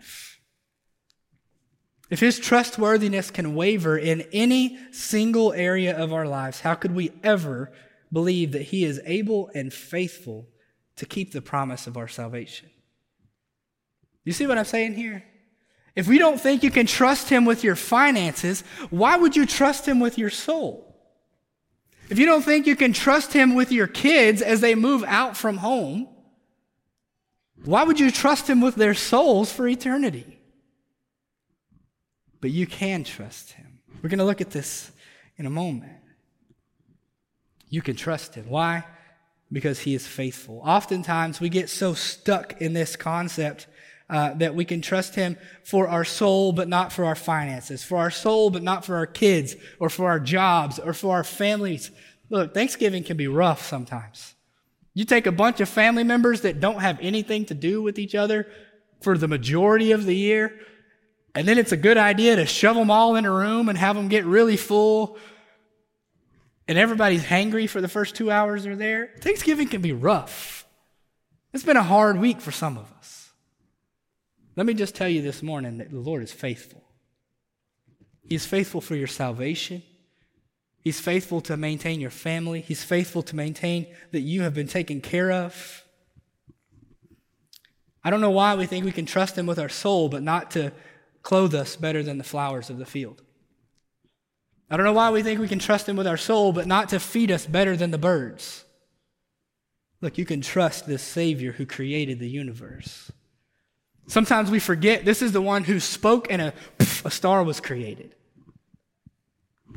If 2.10 2.20
his 2.20 2.38
trustworthiness 2.40 3.30
can 3.30 3.54
waver 3.54 3.96
in 3.96 4.22
any 4.32 4.78
single 4.90 5.52
area 5.52 5.96
of 5.96 6.12
our 6.12 6.26
lives, 6.26 6.60
how 6.60 6.74
could 6.74 6.94
we 6.94 7.12
ever 7.22 7.72
believe 8.12 8.52
that 8.52 8.62
he 8.62 8.84
is 8.84 9.00
able 9.06 9.48
and 9.54 9.72
faithful 9.72 10.48
to 10.96 11.06
keep 11.06 11.32
the 11.32 11.40
promise 11.40 11.86
of 11.86 11.96
our 11.96 12.08
salvation? 12.08 12.68
You 14.24 14.32
see 14.32 14.46
what 14.46 14.58
I'm 14.58 14.64
saying 14.64 14.94
here? 14.94 15.24
If 15.94 16.08
we 16.08 16.18
don't 16.18 16.40
think 16.40 16.62
you 16.62 16.70
can 16.70 16.86
trust 16.86 17.28
him 17.28 17.44
with 17.44 17.62
your 17.62 17.76
finances, 17.76 18.64
why 18.90 19.16
would 19.16 19.36
you 19.36 19.46
trust 19.46 19.86
him 19.86 20.00
with 20.00 20.18
your 20.18 20.30
soul? 20.30 20.86
If 22.08 22.18
you 22.18 22.26
don't 22.26 22.42
think 22.42 22.66
you 22.66 22.74
can 22.74 22.92
trust 22.92 23.32
him 23.32 23.54
with 23.54 23.70
your 23.70 23.86
kids 23.86 24.42
as 24.42 24.60
they 24.60 24.74
move 24.74 25.04
out 25.06 25.36
from 25.36 25.58
home, 25.58 26.08
Why 27.64 27.84
would 27.84 28.00
you 28.00 28.10
trust 28.10 28.48
him 28.48 28.60
with 28.60 28.74
their 28.76 28.94
souls 28.94 29.52
for 29.52 29.68
eternity? 29.68 30.39
But 32.40 32.50
you 32.50 32.66
can 32.66 33.04
trust 33.04 33.52
him. 33.52 33.80
We're 34.02 34.08
going 34.08 34.18
to 34.18 34.24
look 34.24 34.40
at 34.40 34.50
this 34.50 34.90
in 35.36 35.46
a 35.46 35.50
moment. 35.50 35.92
You 37.68 37.82
can 37.82 37.96
trust 37.96 38.34
him. 38.34 38.48
Why? 38.48 38.84
Because 39.52 39.80
he 39.80 39.94
is 39.94 40.06
faithful. 40.06 40.62
Oftentimes 40.64 41.40
we 41.40 41.48
get 41.48 41.68
so 41.68 41.94
stuck 41.94 42.60
in 42.60 42.72
this 42.72 42.96
concept 42.96 43.66
uh, 44.08 44.34
that 44.34 44.54
we 44.54 44.64
can 44.64 44.80
trust 44.80 45.14
him 45.14 45.36
for 45.64 45.86
our 45.86 46.04
soul, 46.04 46.52
but 46.52 46.68
not 46.68 46.92
for 46.92 47.04
our 47.04 47.14
finances, 47.14 47.84
for 47.84 47.98
our 47.98 48.10
soul, 48.10 48.50
but 48.50 48.62
not 48.62 48.84
for 48.84 48.96
our 48.96 49.06
kids, 49.06 49.54
or 49.78 49.88
for 49.88 50.08
our 50.08 50.18
jobs, 50.18 50.80
or 50.80 50.92
for 50.92 51.14
our 51.14 51.22
families. 51.22 51.92
Look, 52.28 52.52
Thanksgiving 52.52 53.04
can 53.04 53.16
be 53.16 53.28
rough 53.28 53.64
sometimes. 53.64 54.34
You 54.94 55.04
take 55.04 55.26
a 55.26 55.32
bunch 55.32 55.60
of 55.60 55.68
family 55.68 56.02
members 56.02 56.40
that 56.40 56.58
don't 56.58 56.80
have 56.80 56.98
anything 57.00 57.44
to 57.46 57.54
do 57.54 57.82
with 57.82 57.98
each 57.98 58.16
other 58.16 58.48
for 59.00 59.16
the 59.16 59.28
majority 59.28 59.92
of 59.92 60.04
the 60.04 60.16
year, 60.16 60.58
and 61.34 61.46
then 61.46 61.58
it's 61.58 61.72
a 61.72 61.76
good 61.76 61.96
idea 61.96 62.36
to 62.36 62.46
shove 62.46 62.76
them 62.76 62.90
all 62.90 63.16
in 63.16 63.24
a 63.24 63.30
room 63.30 63.68
and 63.68 63.78
have 63.78 63.96
them 63.96 64.08
get 64.08 64.24
really 64.24 64.56
full, 64.56 65.16
and 66.66 66.78
everybody's 66.78 67.24
hangry 67.24 67.68
for 67.68 67.80
the 67.80 67.88
first 67.88 68.14
two 68.14 68.30
hours 68.30 68.64
they're 68.64 68.76
there. 68.76 69.10
Thanksgiving 69.20 69.68
can 69.68 69.82
be 69.82 69.92
rough. 69.92 70.66
It's 71.52 71.64
been 71.64 71.76
a 71.76 71.82
hard 71.82 72.18
week 72.18 72.40
for 72.40 72.52
some 72.52 72.78
of 72.78 72.92
us. 72.98 73.30
Let 74.56 74.66
me 74.66 74.74
just 74.74 74.94
tell 74.94 75.08
you 75.08 75.22
this 75.22 75.42
morning 75.42 75.78
that 75.78 75.90
the 75.90 75.98
Lord 75.98 76.22
is 76.22 76.32
faithful. 76.32 76.84
He's 78.28 78.46
faithful 78.46 78.80
for 78.80 78.94
your 78.94 79.08
salvation. 79.08 79.82
He's 80.82 81.00
faithful 81.00 81.40
to 81.42 81.56
maintain 81.56 82.00
your 82.00 82.10
family. 82.10 82.60
He's 82.60 82.84
faithful 82.84 83.22
to 83.24 83.36
maintain 83.36 83.86
that 84.12 84.20
you 84.20 84.42
have 84.42 84.54
been 84.54 84.68
taken 84.68 85.00
care 85.00 85.30
of. 85.30 85.84
I 88.02 88.10
don't 88.10 88.20
know 88.20 88.30
why 88.30 88.54
we 88.54 88.66
think 88.66 88.84
we 88.84 88.92
can 88.92 89.06
trust 89.06 89.36
Him 89.36 89.46
with 89.46 89.58
our 89.58 89.68
soul, 89.68 90.08
but 90.08 90.22
not 90.22 90.52
to 90.52 90.72
clothe 91.22 91.54
us 91.54 91.76
better 91.76 92.02
than 92.02 92.18
the 92.18 92.24
flowers 92.24 92.70
of 92.70 92.78
the 92.78 92.86
field. 92.86 93.22
I 94.70 94.76
don't 94.76 94.86
know 94.86 94.92
why 94.92 95.10
we 95.10 95.22
think 95.22 95.40
we 95.40 95.48
can 95.48 95.58
trust 95.58 95.88
Him 95.88 95.96
with 95.96 96.06
our 96.06 96.16
soul, 96.16 96.52
but 96.52 96.66
not 96.66 96.90
to 96.90 97.00
feed 97.00 97.30
us 97.30 97.46
better 97.46 97.76
than 97.76 97.90
the 97.90 97.98
birds. 97.98 98.64
Look, 100.00 100.16
you 100.16 100.24
can 100.24 100.40
trust 100.40 100.86
this 100.86 101.02
Savior 101.02 101.52
who 101.52 101.66
created 101.66 102.18
the 102.18 102.28
universe. 102.28 103.10
Sometimes 104.06 104.50
we 104.50 104.58
forget 104.58 105.04
this 105.04 105.22
is 105.22 105.32
the 105.32 105.42
one 105.42 105.64
who 105.64 105.78
spoke 105.78 106.30
and 106.30 106.40
a, 106.40 106.52
a 107.04 107.10
star 107.10 107.44
was 107.44 107.60
created. 107.60 108.14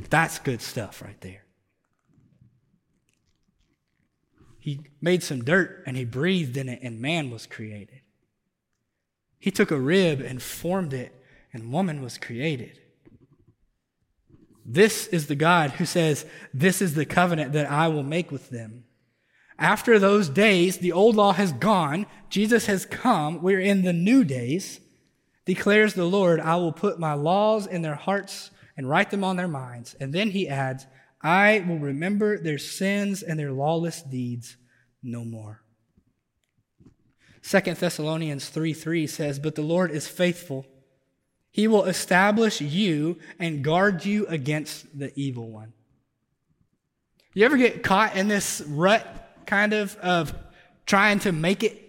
That's 0.10 0.40
good 0.40 0.62
stuff 0.62 1.02
right 1.02 1.20
there. 1.22 1.44
He 4.60 4.80
made 5.02 5.24
some 5.24 5.44
dirt 5.44 5.84
and 5.86 5.98
he 5.98 6.06
breathed 6.06 6.56
in 6.56 6.70
it, 6.70 6.80
and 6.82 7.02
man 7.02 7.30
was 7.30 7.46
created. 7.46 8.00
He 9.38 9.52
took 9.52 9.72
a 9.72 9.80
rib 9.80 10.22
and 10.22 10.42
formed 10.42 10.94
it, 10.94 11.14
and 11.54 11.72
woman 11.72 12.02
was 12.02 12.18
created. 12.18 12.80
This 14.66 15.08
is 15.08 15.28
the 15.28 15.36
God 15.36 15.72
who 15.72 15.86
says, 15.86 16.26
This 16.54 16.82
is 16.82 16.96
the 16.96 17.06
covenant 17.06 17.54
that 17.54 17.70
I 17.70 17.88
will 17.90 18.04
make 18.04 18.32
with 18.32 18.50
them. 18.50 18.86
After 19.60 20.00
those 20.00 20.30
days, 20.30 20.78
the 20.78 20.92
old 20.92 21.16
law 21.16 21.34
has 21.34 21.52
gone, 21.54 22.08
Jesus 22.30 22.66
has 22.66 22.86
come, 22.86 23.42
we're 23.42 23.60
in 23.60 23.84
the 23.84 23.94
new 23.94 24.24
days. 24.24 24.80
Declares 25.46 25.94
the 25.94 26.06
Lord, 26.06 26.40
I 26.40 26.56
will 26.56 26.72
put 26.72 27.00
my 27.00 27.14
laws 27.14 27.68
in 27.68 27.82
their 27.82 27.96
hearts 27.96 28.50
and 28.78 28.90
write 28.90 29.12
them 29.12 29.24
on 29.24 29.36
their 29.36 29.48
minds. 29.48 29.96
And 30.00 30.14
then 30.14 30.32
he 30.32 30.48
adds, 30.48 30.88
I 31.22 31.64
will 31.68 31.80
remember 31.80 32.38
their 32.38 32.58
sins 32.58 33.22
and 33.22 33.40
their 33.40 33.52
lawless 33.52 34.02
deeds 34.02 34.58
no 35.02 35.24
more. 35.24 35.62
2 37.44 37.60
Thessalonians 37.60 38.50
3 38.50 38.74
3 38.74 39.06
says, 39.06 39.38
But 39.38 39.56
the 39.56 39.62
Lord 39.62 39.92
is 39.92 40.08
faithful. 40.08 40.66
He 41.54 41.68
will 41.68 41.86
establish 41.86 42.60
you 42.62 43.20
and 43.38 43.64
guard 43.64 44.04
you 44.04 44.26
against 44.26 44.98
the 44.98 45.14
evil 45.16 45.48
one. 45.48 45.72
You 47.36 47.46
ever 47.46 47.58
get 47.58 47.84
caught 47.84 48.16
in 48.16 48.28
this 48.28 48.62
rut, 48.68 49.06
kind 49.46 49.72
of, 49.72 49.96
of 49.98 50.34
trying 50.88 51.20
to 51.20 51.32
make 51.32 51.64
it? 51.64 51.80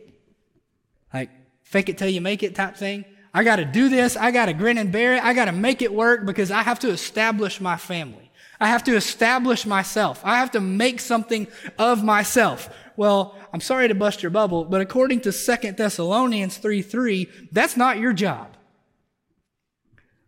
Like, 1.15 1.31
fake 1.63 1.89
it 1.89 1.97
till 1.97 2.11
you 2.11 2.21
make 2.21 2.43
it 2.43 2.55
type 2.55 2.77
thing? 2.77 3.07
I 3.33 3.43
got 3.43 3.57
to 3.57 3.65
do 3.65 3.89
this. 3.89 4.19
I 4.19 4.33
got 4.33 4.47
to 4.47 4.53
grin 4.53 4.77
and 4.77 4.93
bear 4.93 5.15
it. 5.15 5.25
I 5.25 5.33
got 5.33 5.47
to 5.47 5.53
make 5.53 5.81
it 5.81 5.93
work 5.93 6.27
because 6.27 6.51
I 6.51 6.63
have 6.63 6.79
to 6.81 6.91
establish 6.91 7.59
my 7.59 7.79
family. 7.79 8.31
I 8.61 8.69
have 8.69 8.85
to 8.85 8.95
establish 8.95 9.65
myself. 9.65 10.21
I 10.25 10.37
have 10.37 10.51
to 10.51 10.61
make 10.61 11.01
something 11.01 11.47
of 11.79 12.05
myself. 12.05 12.69
Well, 12.97 13.35
I'm 13.51 13.63
sorry 13.63 13.89
to 13.89 13.95
bust 13.95 14.23
your 14.23 14.31
bubble, 14.31 14.67
but 14.67 14.83
according 14.83 15.23
to 15.23 15.33
2 15.33 15.73
Thessalonians 15.73 16.59
3 16.59 16.83
3, 16.83 17.29
that's 17.51 17.79
not 17.79 17.99
your 17.99 18.13
job. 18.13 18.57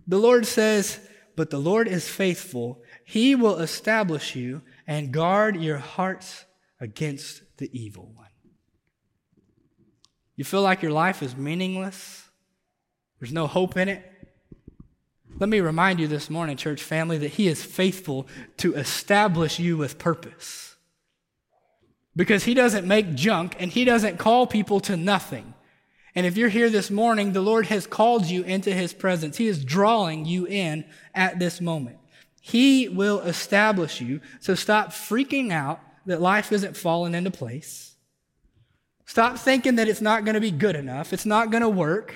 The 0.06 0.18
Lord 0.18 0.46
says, 0.46 1.00
But 1.34 1.50
the 1.50 1.58
Lord 1.58 1.88
is 1.88 2.08
faithful. 2.08 2.82
He 3.04 3.34
will 3.34 3.58
establish 3.58 4.36
you 4.36 4.62
and 4.86 5.12
guard 5.12 5.56
your 5.56 5.78
hearts 5.78 6.44
against 6.80 7.42
the 7.56 7.70
evil 7.72 8.12
one. 8.14 8.26
You 10.36 10.44
feel 10.44 10.62
like 10.62 10.82
your 10.82 10.92
life 10.92 11.22
is 11.22 11.36
meaningless? 11.36 12.28
There's 13.18 13.32
no 13.32 13.46
hope 13.46 13.76
in 13.76 13.88
it. 13.88 14.12
Let 15.38 15.48
me 15.48 15.60
remind 15.60 16.00
you 16.00 16.06
this 16.06 16.30
morning, 16.30 16.56
church 16.56 16.82
family, 16.82 17.18
that 17.18 17.32
He 17.32 17.48
is 17.48 17.64
faithful 17.64 18.26
to 18.58 18.74
establish 18.74 19.58
you 19.58 19.76
with 19.76 19.98
purpose. 19.98 20.76
Because 22.14 22.44
He 22.44 22.54
doesn't 22.54 22.86
make 22.86 23.14
junk 23.14 23.56
and 23.58 23.70
He 23.70 23.84
doesn't 23.84 24.18
call 24.18 24.46
people 24.46 24.80
to 24.80 24.96
nothing. 24.96 25.54
And 26.16 26.24
if 26.24 26.38
you're 26.38 26.48
here 26.48 26.70
this 26.70 26.90
morning, 26.90 27.32
the 27.32 27.42
Lord 27.42 27.66
has 27.66 27.86
called 27.86 28.24
you 28.24 28.42
into 28.42 28.72
His 28.72 28.94
presence. 28.94 29.36
He 29.36 29.46
is 29.46 29.62
drawing 29.62 30.24
you 30.24 30.46
in 30.46 30.86
at 31.14 31.38
this 31.38 31.60
moment. 31.60 31.98
He 32.40 32.88
will 32.88 33.20
establish 33.20 34.00
you. 34.00 34.22
So 34.40 34.54
stop 34.54 34.92
freaking 34.92 35.52
out 35.52 35.78
that 36.06 36.22
life 36.22 36.52
isn't 36.52 36.76
falling 36.76 37.14
into 37.14 37.30
place. 37.30 37.96
Stop 39.04 39.36
thinking 39.36 39.76
that 39.76 39.88
it's 39.88 40.00
not 40.00 40.24
going 40.24 40.36
to 40.36 40.40
be 40.40 40.50
good 40.50 40.74
enough. 40.74 41.12
It's 41.12 41.26
not 41.26 41.50
going 41.50 41.62
to 41.62 41.68
work 41.68 42.14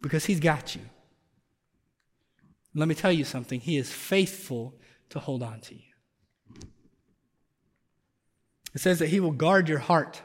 because 0.00 0.24
He's 0.24 0.40
got 0.40 0.76
you. 0.76 0.82
Let 2.76 2.86
me 2.86 2.94
tell 2.94 3.12
you 3.12 3.24
something 3.24 3.58
He 3.58 3.76
is 3.76 3.90
faithful 3.90 4.76
to 5.10 5.18
hold 5.18 5.42
on 5.42 5.60
to 5.62 5.74
you. 5.74 5.80
It 8.72 8.80
says 8.80 9.00
that 9.00 9.08
He 9.08 9.18
will 9.18 9.32
guard 9.32 9.68
your 9.68 9.80
heart. 9.80 10.22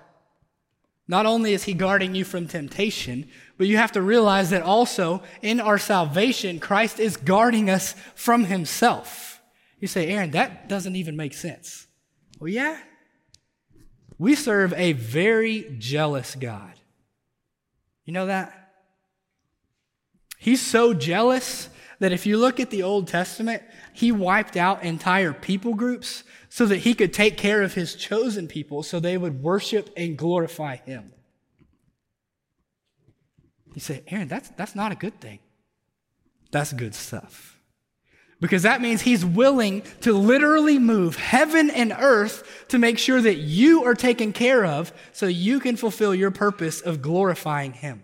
Not 1.10 1.26
only 1.26 1.54
is 1.54 1.64
He 1.64 1.74
guarding 1.74 2.14
you 2.14 2.24
from 2.24 2.48
temptation, 2.48 3.28
but 3.58 3.66
you 3.66 3.78
have 3.78 3.92
to 3.94 4.02
realize 4.02 4.52
that 4.52 4.62
also 4.62 5.24
in 5.42 5.60
our 5.60 5.80
salvation, 5.80 6.60
Christ 6.60 7.00
is 7.00 7.18
guarding 7.18 7.68
us 7.68 7.96
from 8.14 8.44
Himself. 8.44 9.42
You 9.80 9.88
say, 9.88 10.08
Aaron, 10.10 10.30
that 10.32 10.70
doesn't 10.70 10.96
even 10.96 11.16
make 11.16 11.34
sense. 11.34 11.88
Well, 12.40 12.50
yeah. 12.50 12.78
We 14.20 14.36
serve 14.36 14.72
a 14.74 14.94
very 14.94 15.76
jealous 15.80 16.36
God. 16.36 16.74
You 18.06 18.14
know 18.14 18.28
that? 18.28 18.72
He's 20.38 20.62
so 20.62 20.94
jealous 20.94 21.70
that 22.00 22.12
if 22.14 22.26
you 22.26 22.38
look 22.38 22.60
at 22.60 22.70
the 22.70 22.84
Old 22.84 23.08
Testament, 23.08 23.62
he 23.94 24.12
wiped 24.12 24.58
out 24.58 24.84
entire 24.84 25.34
people 25.34 25.76
groups 25.76 26.24
so 26.48 26.66
that 26.66 26.78
he 26.78 26.94
could 26.94 27.14
take 27.14 27.38
care 27.38 27.62
of 27.62 27.74
his 27.74 27.96
chosen 27.96 28.48
people 28.48 28.84
so 28.84 29.00
they 29.00 29.18
would 29.18 29.44
worship 29.44 29.90
and 29.96 30.18
glorify 30.18 30.78
him. 30.78 31.12
You 33.76 33.82
say, 33.82 34.04
Aaron, 34.08 34.28
that's, 34.28 34.50
that's 34.50 34.76
not 34.76 34.92
a 34.92 34.96
good 34.96 35.20
thing. 35.22 35.40
That's 36.52 36.74
good 36.74 36.96
stuff. 36.96 37.58
Because 38.42 38.64
that 38.64 38.82
means 38.82 39.02
he's 39.02 39.26
willing 39.26 39.84
to 40.02 40.14
literally 40.14 40.80
move 40.80 41.18
heaven 41.18 41.70
and 41.70 41.94
earth 41.98 42.66
to 42.70 42.80
make 42.80 42.98
sure 42.98 43.22
that 43.22 43.36
you 43.36 43.84
are 43.84 43.94
taken 43.94 44.32
care 44.32 44.66
of 44.66 44.94
so 45.12 45.28
you 45.28 45.60
can 45.60 45.76
fulfill 45.76 46.16
your 46.16 46.32
purpose 46.32 46.80
of 46.80 47.02
glorifying 47.02 47.74
him. 47.74 48.04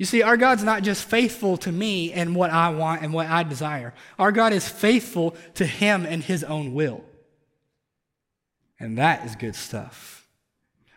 You 0.00 0.06
see, 0.06 0.22
our 0.22 0.38
God's 0.38 0.64
not 0.64 0.82
just 0.82 1.04
faithful 1.04 1.58
to 1.58 1.70
me 1.70 2.10
and 2.10 2.34
what 2.34 2.48
I 2.48 2.70
want 2.70 3.02
and 3.02 3.12
what 3.12 3.26
I 3.26 3.42
desire. 3.42 3.92
Our 4.18 4.32
God 4.32 4.54
is 4.54 4.66
faithful 4.66 5.36
to 5.56 5.66
Him 5.66 6.06
and 6.06 6.24
His 6.24 6.42
own 6.42 6.72
will. 6.72 7.04
And 8.78 8.96
that 8.96 9.26
is 9.26 9.36
good 9.36 9.54
stuff. 9.54 10.26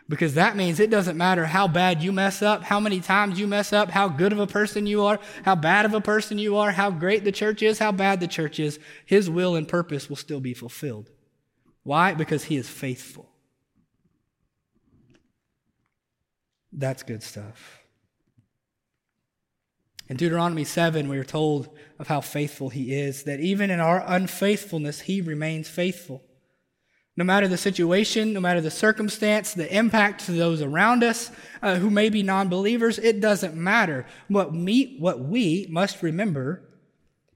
Because 0.08 0.32
that 0.34 0.56
means 0.56 0.80
it 0.80 0.88
doesn't 0.88 1.18
matter 1.18 1.44
how 1.44 1.68
bad 1.68 2.02
you 2.02 2.12
mess 2.12 2.40
up, 2.40 2.62
how 2.62 2.80
many 2.80 3.00
times 3.00 3.38
you 3.38 3.46
mess 3.46 3.74
up, 3.74 3.90
how 3.90 4.08
good 4.08 4.32
of 4.32 4.38
a 4.38 4.46
person 4.46 4.86
you 4.86 5.02
are, 5.02 5.20
how 5.44 5.54
bad 5.54 5.84
of 5.84 5.92
a 5.92 6.00
person 6.00 6.38
you 6.38 6.56
are, 6.56 6.70
how 6.70 6.90
great 6.90 7.24
the 7.24 7.32
church 7.32 7.62
is, 7.62 7.78
how 7.78 7.92
bad 7.92 8.20
the 8.20 8.26
church 8.26 8.58
is, 8.58 8.80
His 9.04 9.28
will 9.28 9.54
and 9.54 9.68
purpose 9.68 10.08
will 10.08 10.16
still 10.16 10.40
be 10.40 10.54
fulfilled. 10.54 11.10
Why? 11.82 12.14
Because 12.14 12.44
He 12.44 12.56
is 12.56 12.70
faithful. 12.70 13.28
That's 16.72 17.02
good 17.02 17.22
stuff. 17.22 17.83
In 20.14 20.18
Deuteronomy 20.18 20.62
7, 20.62 21.08
we 21.08 21.18
are 21.18 21.24
told 21.24 21.76
of 21.98 22.06
how 22.06 22.20
faithful 22.20 22.68
he 22.68 22.94
is, 22.94 23.24
that 23.24 23.40
even 23.40 23.68
in 23.68 23.80
our 23.80 24.00
unfaithfulness, 24.06 25.00
he 25.00 25.20
remains 25.20 25.68
faithful. 25.68 26.22
No 27.16 27.24
matter 27.24 27.48
the 27.48 27.56
situation, 27.56 28.32
no 28.32 28.38
matter 28.38 28.60
the 28.60 28.70
circumstance, 28.70 29.54
the 29.54 29.76
impact 29.76 30.26
to 30.26 30.30
those 30.30 30.62
around 30.62 31.02
us 31.02 31.32
uh, 31.62 31.78
who 31.78 31.90
may 31.90 32.10
be 32.10 32.22
non 32.22 32.48
believers, 32.48 32.96
it 33.00 33.18
doesn't 33.20 33.56
matter. 33.56 34.06
What, 34.28 34.54
me, 34.54 34.98
what 35.00 35.18
we 35.18 35.66
must 35.68 36.00
remember 36.00 36.62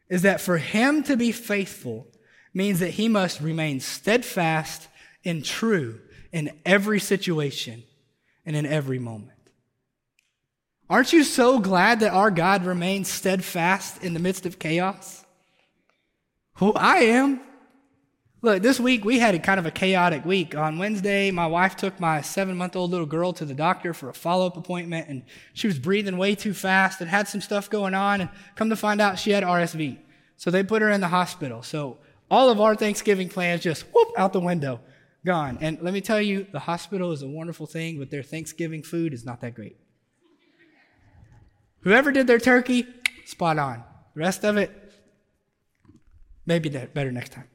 is 0.09 0.23
that 0.23 0.41
for 0.41 0.59
him 0.59 1.03
to 1.03 1.17
be 1.17 1.33
faithful 1.33 2.07
means 2.55 2.79
that 2.79 2.91
he 2.91 3.09
must 3.09 3.41
remain 3.41 3.81
steadfast 3.81 4.87
and 5.25 5.45
true 5.45 6.01
in 6.31 6.57
every 6.65 7.01
situation 7.01 7.83
and 8.47 8.55
in 8.55 8.67
every 8.67 9.01
moment. 9.01 9.38
Aren't 10.91 11.13
you 11.13 11.23
so 11.23 11.59
glad 11.59 12.01
that 12.01 12.15
our 12.15 12.31
God 12.31 12.65
remains 12.65 13.09
steadfast 13.09 14.03
in 14.03 14.15
the 14.15 14.21
midst 14.21 14.47
of 14.47 14.59
chaos? 14.59 15.25
Well, 16.59 16.73
I 16.77 16.99
am. 17.01 17.41
Look, 18.41 18.63
this 18.63 18.81
week 18.81 19.05
we 19.05 19.19
had 19.19 19.35
a 19.35 19.39
kind 19.39 19.61
of 19.61 19.67
a 19.67 19.71
chaotic 19.71 20.25
week. 20.25 20.57
On 20.57 20.79
Wednesday, 20.79 21.31
my 21.31 21.47
wife 21.47 21.77
took 21.77 22.01
my 22.01 22.23
seven 22.23 22.57
month 22.57 22.75
old 22.75 22.91
little 22.91 23.07
girl 23.07 23.35
to 23.35 23.45
the 23.45 23.53
doctor 23.53 23.93
for 23.93 24.09
a 24.09 24.15
follow 24.15 24.47
up 24.47 24.57
appointment, 24.57 25.09
and 25.09 25.25
she 25.53 25.67
was 25.67 25.79
breathing 25.79 26.17
way 26.17 26.35
too 26.35 26.55
fast 26.55 27.03
and 27.03 27.11
had 27.11 27.29
some 27.29 27.43
stuff 27.43 27.69
going 27.69 27.95
on. 27.95 28.23
And 28.23 28.31
come 28.55 28.71
to 28.71 28.77
find 28.77 29.01
out, 29.01 29.19
she 29.19 29.33
had 29.33 29.45
RSV. 29.45 29.99
So 30.37 30.51
they 30.51 30.63
put 30.63 30.81
her 30.81 30.91
in 30.91 31.03
the 31.03 31.09
hospital. 31.09 31.63
So 31.63 31.99
all 32.31 32.49
of 32.49 32.61
our 32.61 32.75
Thanksgiving 32.75 33.29
plans 33.29 33.63
just 33.63 33.83
whoop 33.93 34.09
out 34.17 34.33
the 34.33 34.41
window, 34.41 34.81
gone. 35.27 35.59
And 35.61 35.83
let 35.83 35.93
me 35.93 36.01
tell 36.01 36.23
you, 36.23 36.47
the 36.51 36.61
hospital 36.61 37.13
is 37.13 37.23
a 37.23 37.29
wonderful 37.29 37.67
thing, 37.67 37.99
but 37.99 38.11
their 38.11 38.23
Thanksgiving 38.23 38.83
food 38.83 39.13
is 39.13 39.25
not 39.25 39.43
that 39.43 39.55
great. 39.55 39.77
Whoever 41.81 42.13
did 42.13 42.27
their 42.27 42.39
turkey, 42.39 42.87
spot 43.25 43.59
on. 43.59 43.85
The 44.15 44.21
rest 44.21 44.45
of 44.45 44.57
it, 44.57 44.93
maybe 46.47 46.69
better 46.69 47.13
next 47.13 47.33
time. 47.33 47.49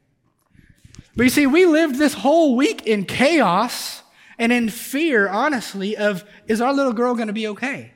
But 1.15 1.24
you 1.24 1.30
see, 1.30 1.48
we 1.48 1.65
lived 1.65 1.98
this 1.98 2.13
whole 2.13 2.56
week 2.56 2.88
in 2.88 3.06
chaos 3.06 4.01
and 4.39 4.51
in 4.51 4.70
fear, 4.70 5.27
honestly, 5.27 5.96
of 5.96 6.24
is 6.48 6.62
our 6.62 6.74
little 6.74 6.94
girl 6.94 7.13
going 7.13 7.27
to 7.27 7.34
be 7.34 7.48
okay? 7.50 7.92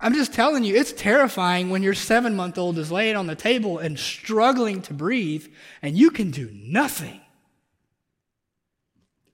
I'm 0.00 0.12
just 0.12 0.34
telling 0.34 0.64
you, 0.64 0.74
it's 0.74 0.92
terrifying 0.92 1.70
when 1.70 1.82
your 1.82 1.94
seven 1.94 2.36
month 2.36 2.58
old 2.58 2.78
is 2.78 2.92
laying 2.92 3.16
on 3.16 3.26
the 3.26 3.34
table 3.34 3.78
and 3.78 3.98
struggling 3.98 4.82
to 4.82 4.92
breathe 4.92 5.46
and 5.80 5.96
you 5.96 6.10
can 6.10 6.30
do 6.30 6.50
nothing. 6.52 7.20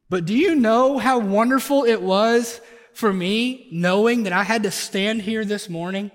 But 0.08 0.26
do 0.26 0.36
you 0.36 0.54
know 0.54 0.98
how 0.98 1.18
wonderful 1.18 1.84
it 1.84 2.02
was 2.02 2.60
for 2.94 3.12
me 3.12 3.68
knowing 3.70 4.24
that 4.24 4.32
I 4.32 4.42
had 4.42 4.62
to 4.64 4.70
stand 4.70 5.22
here 5.22 5.44
this 5.44 5.68
morning 5.68 6.10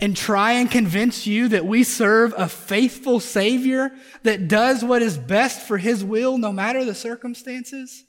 and 0.00 0.16
try 0.16 0.52
and 0.52 0.70
convince 0.70 1.26
you 1.26 1.48
that 1.48 1.66
we 1.66 1.84
serve 1.84 2.34
a 2.36 2.48
faithful 2.48 3.20
Savior 3.20 3.92
that 4.22 4.48
does 4.48 4.84
what 4.84 5.02
is 5.02 5.16
best 5.16 5.66
for 5.66 5.78
His 5.78 6.04
will 6.04 6.38
no 6.38 6.52
matter 6.52 6.84
the 6.84 6.94
circumstances? 6.94 8.04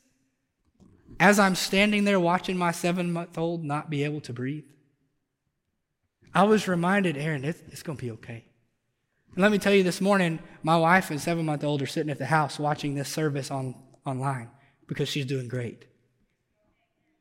As 1.20 1.40
I'm 1.40 1.56
standing 1.56 2.04
there 2.04 2.20
watching 2.20 2.58
my 2.58 2.72
seven 2.72 3.14
month 3.14 3.38
old 3.38 3.64
not 3.64 3.90
be 3.90 4.04
able 4.04 4.22
to 4.22 4.34
breathe, 4.34 4.66
I 6.34 6.44
was 6.44 6.68
reminded, 6.68 7.18
Aaron, 7.18 7.46
it's, 7.46 7.62
it's 7.68 7.84
going 7.84 7.98
to 7.98 8.04
be 8.04 8.12
okay. 8.12 8.46
And 9.34 9.42
let 9.42 9.52
me 9.52 9.58
tell 9.58 9.74
you 9.74 9.84
this 9.84 10.02
morning, 10.02 10.40
my 10.64 10.78
wife 10.78 11.12
and 11.12 11.22
seven 11.22 11.46
month 11.46 11.64
old 11.64 11.82
are 11.82 11.88
sitting 11.88 12.10
at 12.10 12.18
the 12.18 12.26
house 12.26 12.60
watching 12.60 12.96
this 12.96 13.10
service 13.10 13.52
on, 13.52 13.76
online 14.06 14.50
because 14.88 15.08
she's 15.08 15.26
doing 15.26 15.48
great. 15.48 15.86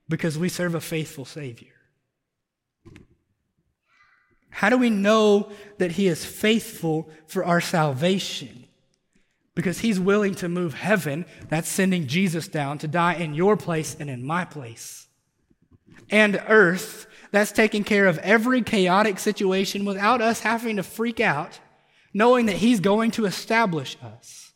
Because 0.08 0.38
we 0.38 0.48
serve 0.48 0.74
a 0.74 0.80
faithful 0.80 1.24
Savior. 1.24 1.72
How 4.54 4.70
do 4.70 4.78
we 4.78 4.88
know 4.88 5.50
that 5.78 5.92
He 5.92 6.06
is 6.06 6.24
faithful 6.24 7.10
for 7.26 7.44
our 7.44 7.60
salvation? 7.60 8.66
Because 9.56 9.80
He's 9.80 9.98
willing 9.98 10.36
to 10.36 10.48
move 10.48 10.74
heaven, 10.74 11.26
that's 11.48 11.68
sending 11.68 12.06
Jesus 12.06 12.46
down 12.46 12.78
to 12.78 12.88
die 12.88 13.14
in 13.14 13.34
your 13.34 13.56
place 13.56 13.96
and 13.98 14.08
in 14.08 14.24
my 14.24 14.44
place, 14.44 15.08
and 16.08 16.40
earth, 16.46 17.06
that's 17.32 17.50
taking 17.50 17.82
care 17.82 18.06
of 18.06 18.18
every 18.18 18.62
chaotic 18.62 19.18
situation 19.18 19.84
without 19.84 20.20
us 20.20 20.40
having 20.40 20.76
to 20.76 20.84
freak 20.84 21.18
out, 21.18 21.58
knowing 22.12 22.46
that 22.46 22.56
He's 22.56 22.78
going 22.78 23.10
to 23.12 23.26
establish 23.26 23.96
us. 24.00 24.52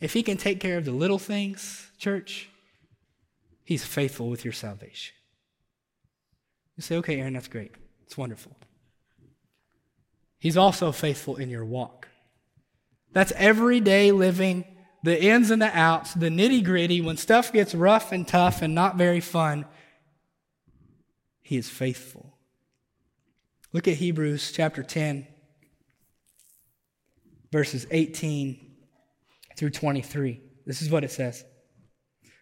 If 0.00 0.14
He 0.14 0.24
can 0.24 0.36
take 0.36 0.58
care 0.58 0.78
of 0.78 0.84
the 0.84 0.90
little 0.90 1.20
things, 1.20 1.92
church, 1.96 2.49
He's 3.70 3.84
faithful 3.84 4.28
with 4.28 4.44
your 4.44 4.52
salvation. 4.52 5.14
You 6.76 6.82
say, 6.82 6.96
okay, 6.96 7.20
Aaron, 7.20 7.34
that's 7.34 7.46
great. 7.46 7.70
It's 8.02 8.18
wonderful. 8.18 8.56
He's 10.40 10.56
also 10.56 10.90
faithful 10.90 11.36
in 11.36 11.50
your 11.50 11.64
walk. 11.64 12.08
That's 13.12 13.30
everyday 13.36 14.10
living, 14.10 14.64
the 15.04 15.22
ins 15.22 15.52
and 15.52 15.62
the 15.62 15.70
outs, 15.72 16.14
the 16.14 16.30
nitty 16.30 16.64
gritty. 16.64 17.00
When 17.00 17.16
stuff 17.16 17.52
gets 17.52 17.72
rough 17.72 18.10
and 18.10 18.26
tough 18.26 18.60
and 18.60 18.74
not 18.74 18.96
very 18.96 19.20
fun, 19.20 19.66
He 21.40 21.56
is 21.56 21.68
faithful. 21.68 22.36
Look 23.72 23.86
at 23.86 23.94
Hebrews 23.94 24.50
chapter 24.50 24.82
10, 24.82 25.28
verses 27.52 27.86
18 27.92 28.74
through 29.56 29.70
23. 29.70 30.40
This 30.66 30.82
is 30.82 30.90
what 30.90 31.04
it 31.04 31.12
says. 31.12 31.44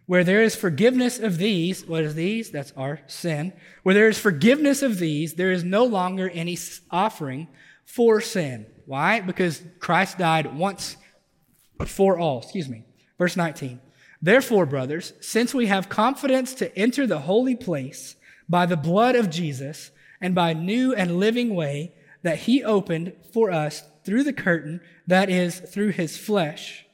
Where 0.09 0.25
there 0.25 0.43
is 0.43 0.57
forgiveness 0.57 1.19
of 1.19 1.37
these, 1.37 1.85
what 1.85 2.03
is 2.03 2.15
these? 2.15 2.51
That's 2.51 2.73
our 2.79 3.01
sin. 3.09 3.53
Where 3.83 3.95
there 3.95 4.09
is 4.09 4.19
forgiveness 4.19 4.81
of 4.81 4.99
these, 4.99 5.35
there 5.35 5.53
is 5.53 5.65
no 5.65 5.85
longer 5.85 6.31
any 6.31 6.57
offering 6.91 7.47
for 7.85 8.23
sin. 8.23 8.65
Why? 8.87 9.21
Because 9.21 9.63
Christ 9.81 10.17
died 10.17 10.57
once 10.57 10.97
for 11.85 12.19
all. 12.19 12.39
Excuse 12.39 12.71
me. 12.71 12.87
Verse 13.19 13.37
19. 13.37 13.81
Therefore, 14.23 14.65
brothers, 14.65 15.13
since 15.21 15.53
we 15.53 15.67
have 15.67 15.91
confidence 15.91 16.55
to 16.55 16.75
enter 16.75 17.07
the 17.07 17.21
holy 17.21 17.55
place 17.55 18.17
by 18.49 18.65
the 18.65 18.79
blood 18.79 19.15
of 19.15 19.29
Jesus 19.29 19.91
and 20.23 20.35
by 20.35 20.55
new 20.55 20.95
and 20.95 21.19
living 21.19 21.55
way 21.55 21.93
that 22.23 22.39
he 22.39 22.65
opened 22.65 23.13
for 23.31 23.51
us 23.51 23.83
through 24.05 24.25
the 24.25 24.33
curtain, 24.33 24.81
that 25.07 25.29
is, 25.29 25.61
through 25.61 25.91
his 25.91 26.17
flesh. 26.17 26.87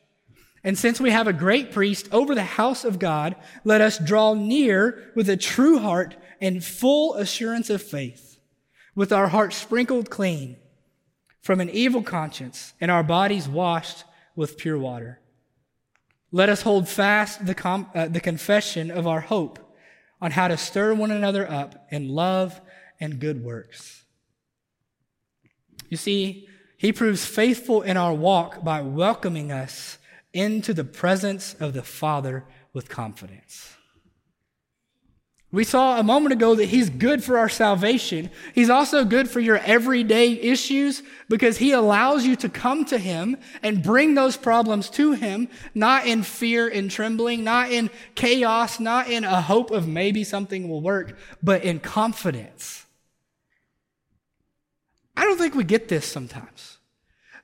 And 0.65 0.79
since 0.79 0.99
we 0.99 1.11
have 1.11 1.27
a 1.27 1.33
great 1.35 1.73
priest 1.73 2.09
over 2.11 2.35
the 2.35 2.43
house 2.43 2.85
of 2.85 2.99
God, 2.99 3.37
let 3.65 3.83
us 3.83 3.99
draw 3.99 4.33
near 4.33 5.13
with 5.15 5.29
a 5.29 5.37
true 5.37 5.79
heart 5.79 6.17
and 6.41 6.65
full 6.65 7.15
assurance 7.15 7.69
of 7.69 7.83
faith, 7.83 8.41
with 8.95 9.13
our 9.13 9.29
hearts 9.29 9.57
sprinkled 9.57 10.09
clean 10.09 10.57
from 11.43 11.61
an 11.61 11.69
evil 11.69 12.03
conscience 12.03 12.73
and 12.81 12.91
our 12.91 13.03
bodies 13.03 13.47
washed 13.47 14.05
with 14.35 14.57
pure 14.57 14.79
water. 14.79 15.21
Let 16.33 16.49
us 16.49 16.63
hold 16.63 16.89
fast 16.89 17.45
the, 17.45 17.55
com- 17.55 17.91
uh, 17.95 18.09
the 18.09 18.21
confession 18.21 18.91
of 18.91 19.07
our 19.07 19.21
hope 19.21 19.59
on 20.21 20.31
how 20.31 20.49
to 20.49 20.57
stir 20.57 20.95
one 20.95 21.11
another 21.11 21.49
up 21.49 21.87
in 21.91 22.09
love 22.09 22.61
and 22.99 23.21
good 23.21 23.45
works. 23.45 24.05
You 25.91 25.99
see, 25.99 26.49
he 26.79 26.93
proves 26.93 27.27
faithful 27.27 27.83
in 27.83 27.99
our 27.99 28.15
walk 28.15 28.65
by 28.65 28.81
welcoming 28.81 29.53
us 29.53 29.99
into 30.35 30.75
the 30.75 30.85
presence 30.85 31.55
of 31.55 31.73
the 31.73 31.83
Father 31.83 32.45
with 32.75 32.91
confidence. 32.91 33.75
We 35.55 35.63
saw 35.63 36.01
a 36.01 36.03
moment 36.03 36.33
ago 36.33 36.57
that 36.57 36.65
He's 36.65 36.91
good 36.91 37.23
for 37.23 37.39
our 37.39 37.49
salvation. 37.49 38.29
He's 38.57 38.69
also 38.69 39.05
good 39.05 39.31
for 39.31 39.39
your 39.39 39.59
everyday 39.59 40.33
issues 40.33 41.01
because 41.29 41.59
He 41.59 41.71
allows 41.71 42.27
you 42.27 42.35
to 42.35 42.49
come 42.49 42.85
to 42.87 42.99
Him 42.99 43.37
and 43.63 43.81
bring 43.81 44.15
those 44.15 44.37
problems 44.37 44.91
to 44.91 45.13
Him, 45.13 45.49
not 45.73 46.09
in 46.09 46.25
fear 46.25 46.67
and 46.67 46.91
trembling, 46.91 47.45
not 47.45 47.71
in 47.71 47.89
chaos, 48.17 48.81
not 48.81 49.09
in 49.09 49.23
a 49.23 49.41
hope 49.41 49.71
of 49.71 49.87
maybe 49.87 50.25
something 50.25 50.69
will 50.69 50.83
work, 50.83 51.17
but 51.41 51.63
in 51.63 51.79
confidence. 51.79 52.85
I 55.17 55.23
don't 55.23 55.39
think 55.39 55.55
we 55.55 55.63
get 55.63 55.87
this 55.87 56.05
sometimes. 56.05 56.74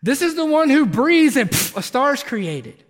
This 0.03 0.23
is 0.23 0.35
the 0.35 0.47
one 0.47 0.71
who 0.71 0.87
breathes 0.87 1.37
and 1.37 1.51
pff, 1.51 1.77
a 1.77 1.83
star's 1.83 2.23
created. 2.23 2.85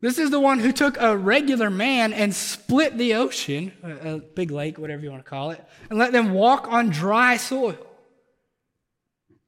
This 0.00 0.18
is 0.18 0.30
the 0.30 0.40
one 0.40 0.58
who 0.58 0.72
took 0.72 1.00
a 1.00 1.16
regular 1.16 1.70
man 1.70 2.12
and 2.12 2.34
split 2.34 2.98
the 2.98 3.14
ocean, 3.14 3.72
a, 3.82 4.18
big 4.18 4.50
lake, 4.50 4.78
whatever 4.78 5.02
you 5.02 5.10
want 5.10 5.24
to 5.24 5.28
call 5.28 5.50
it, 5.50 5.64
and 5.88 5.98
let 5.98 6.12
them 6.12 6.32
walk 6.32 6.68
on 6.68 6.90
dry 6.90 7.36
soil. 7.38 7.76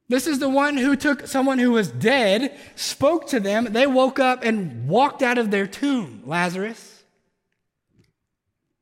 This 0.09 0.27
is 0.27 0.39
the 0.39 0.49
one 0.49 0.79
who 0.79 0.97
took 0.97 1.27
someone 1.27 1.59
who 1.59 1.73
was 1.73 1.91
dead, 1.91 2.59
spoke 2.77 3.29
to 3.29 3.41
them, 3.41 3.67
they 3.73 3.87
woke 3.87 4.19
up 4.19 4.43
and 4.43 4.89
walked 4.89 5.23
out 5.23 5.37
of 5.37 5.51
their 5.51 5.67
tomb, 5.67 6.23
Lazarus. 6.25 7.03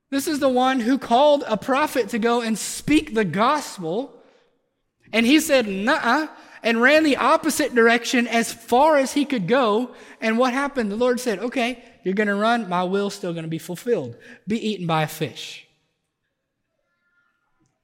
This 0.08 0.28
is 0.28 0.38
the 0.38 0.48
one 0.48 0.78
who 0.80 0.98
called 0.98 1.42
a 1.48 1.56
prophet 1.56 2.10
to 2.10 2.18
go 2.20 2.40
and 2.40 2.56
speak 2.56 3.12
the 3.12 3.24
gospel. 3.24 4.14
And 5.12 5.26
he 5.26 5.40
said, 5.40 5.66
Nah, 5.66 6.28
and 6.66 6.82
ran 6.82 7.04
the 7.04 7.16
opposite 7.16 7.76
direction 7.76 8.26
as 8.26 8.52
far 8.52 8.96
as 8.96 9.12
he 9.12 9.24
could 9.24 9.46
go. 9.46 9.94
And 10.20 10.36
what 10.36 10.52
happened? 10.52 10.90
The 10.90 10.96
Lord 10.96 11.20
said, 11.20 11.38
Okay, 11.38 11.80
you're 12.02 12.12
going 12.12 12.26
to 12.26 12.34
run. 12.34 12.68
My 12.68 12.82
will's 12.82 13.14
still 13.14 13.32
going 13.32 13.44
to 13.44 13.48
be 13.48 13.58
fulfilled. 13.58 14.16
Be 14.48 14.58
eaten 14.68 14.84
by 14.84 15.04
a 15.04 15.06
fish. 15.06 15.64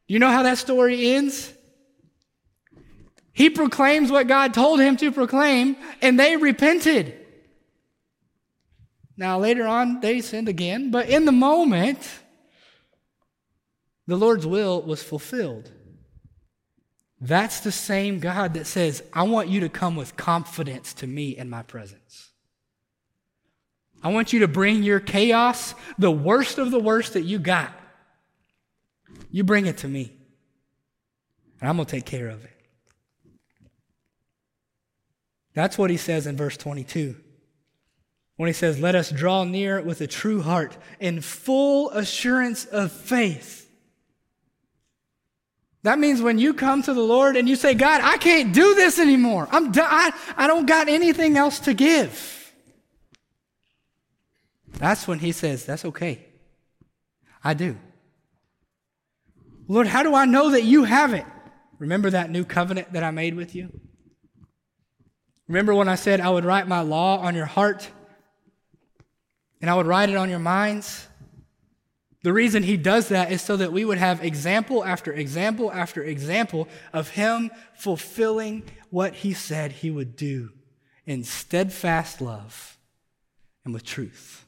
You 0.09 0.19
know 0.19 0.31
how 0.31 0.43
that 0.43 0.59
story 0.59 1.13
ends? 1.13 1.55
He 3.33 3.51
proclaims 3.51 4.11
what 4.11 4.27
God 4.27 4.53
told 4.53 4.81
him 4.81 4.97
to 4.97 5.13
proclaim, 5.13 5.77
and 6.03 6.19
they 6.19 6.37
repented. 6.37 7.15
Now, 9.17 9.39
later 9.39 9.65
on, 9.65 10.01
they 10.01 10.21
sinned 10.21 10.49
again, 10.49 10.91
but 10.91 11.09
in 11.09 11.25
the 11.25 11.33
moment, 11.33 12.11
the 14.09 14.17
Lord's 14.17 14.47
will 14.47 14.83
was 14.83 15.05
fulfilled. 15.05 15.71
That's 17.25 17.61
the 17.61 17.71
same 17.71 18.19
God 18.19 18.55
that 18.55 18.67
says, 18.67 19.01
I 19.13 19.23
want 19.23 19.49
you 19.49 19.61
to 19.61 19.69
come 19.69 19.95
with 19.95 20.17
confidence 20.17 20.93
to 20.95 21.07
me 21.07 21.37
in 21.37 21.49
my 21.49 21.63
presence. 21.63 22.31
I 24.03 24.13
want 24.13 24.33
you 24.33 24.41
to 24.41 24.49
bring 24.49 24.83
your 24.83 24.99
chaos, 24.99 25.77
the 25.97 26.11
worst 26.11 26.59
of 26.59 26.73
the 26.73 26.81
worst 26.81 27.13
that 27.13 27.23
you 27.23 27.39
got. 27.39 27.73
You 29.31 29.45
bring 29.45 29.67
it 29.67 29.79
to 29.79 29.89
me, 29.89 30.13
and 31.61 31.71
I'm 31.71 31.77
going 31.77 31.87
to 31.87 31.91
take 31.93 32.07
care 32.07 32.29
of 32.29 32.45
it. 32.45 32.51
That's 35.55 35.79
what 35.79 35.91
he 35.91 35.99
says 35.99 36.27
in 36.27 36.37
verse 36.37 36.57
22. 36.57 37.15
When 38.35 38.49
he 38.49 38.53
says, 38.53 38.81
Let 38.81 38.97
us 38.97 39.11
draw 39.11 39.45
near 39.45 39.81
with 39.81 40.01
a 40.01 40.09
true 40.09 40.43
heart 40.43 40.77
in 40.99 41.21
full 41.21 41.91
assurance 41.91 42.65
of 42.65 42.91
faith. 42.91 43.62
That 45.83 45.99
means 45.99 46.23
when 46.23 46.39
you 46.39 46.55
come 46.55 46.83
to 46.83 46.95
the 46.95 47.03
Lord 47.03 47.37
and 47.37 47.49
you 47.49 47.57
say, 47.57 47.75
God, 47.75 48.01
I 48.03 48.17
can't 48.17 48.55
do 48.55 48.75
this 48.75 48.99
anymore. 48.99 49.49
I'm 49.51 49.73
done. 49.73 49.89
I, 49.91 50.13
I 50.37 50.47
don't 50.47 50.67
got 50.67 50.89
anything 50.89 51.37
else 51.37 51.59
to 51.61 51.75
give. 51.75 52.53
That's 54.75 55.09
when 55.09 55.19
he 55.19 55.33
says, 55.33 55.67
That's 55.67 55.85
okay. 55.85 56.25
I 57.43 57.55
do. 57.55 57.77
Lord, 59.67 59.87
how 59.87 60.03
do 60.03 60.15
I 60.15 60.25
know 60.25 60.51
that 60.51 60.63
you 60.63 60.85
have 60.85 61.15
it? 61.15 61.25
Remember 61.79 62.11
that 62.11 62.31
new 62.31 62.45
covenant 62.45 62.93
that 62.93 63.03
I 63.03 63.11
made 63.11 63.35
with 63.35 63.55
you? 63.55 63.71
Remember 65.49 65.75
when 65.75 65.89
I 65.89 65.97
said 65.97 66.21
I 66.21 66.31
would 66.31 66.45
write 66.45 66.69
my 66.69 66.81
law 66.81 67.19
on 67.19 67.35
your 67.35 67.47
heart 67.47 67.89
and 69.61 69.69
I 69.69 69.75
would 69.75 69.87
write 69.87 70.09
it 70.09 70.17
on 70.17 70.31
your 70.31 70.39
minds? 70.39 71.09
The 72.23 72.33
reason 72.33 72.63
he 72.63 72.77
does 72.77 73.09
that 73.09 73.33
is 73.33 73.43
so 73.43 73.57
that 73.57 73.73
we 73.73 73.85
would 73.85 73.99
have 73.99 74.23
example 74.23 74.85
after 74.85 75.13
example 75.13 75.73
after 75.73 76.03
example 76.03 76.69
of 76.93 77.11
him 77.11 77.51
fulfilling 77.75 78.63
what 78.91 79.15
he 79.15 79.33
said 79.33 79.73
he 79.73 79.91
would 79.91 80.15
do 80.15 80.51
in 81.05 81.25
steadfast 81.25 82.21
love 82.21 82.79
and 83.65 83.75
with 83.75 83.85
truth. 83.85 84.47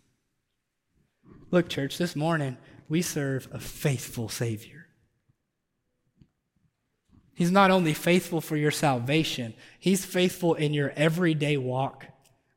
Look, 1.50 1.68
church, 1.68 1.98
this 1.98 2.14
morning 2.14 2.56
we 2.88 3.02
serve 3.02 3.48
a 3.52 3.58
faithful 3.58 4.28
Savior. 4.28 4.86
He's 7.34 7.50
not 7.50 7.72
only 7.72 7.94
faithful 7.94 8.40
for 8.40 8.56
your 8.56 8.70
salvation, 8.70 9.54
He's 9.80 10.04
faithful 10.04 10.54
in 10.54 10.72
your 10.72 10.92
everyday 10.94 11.56
walk. 11.56 12.06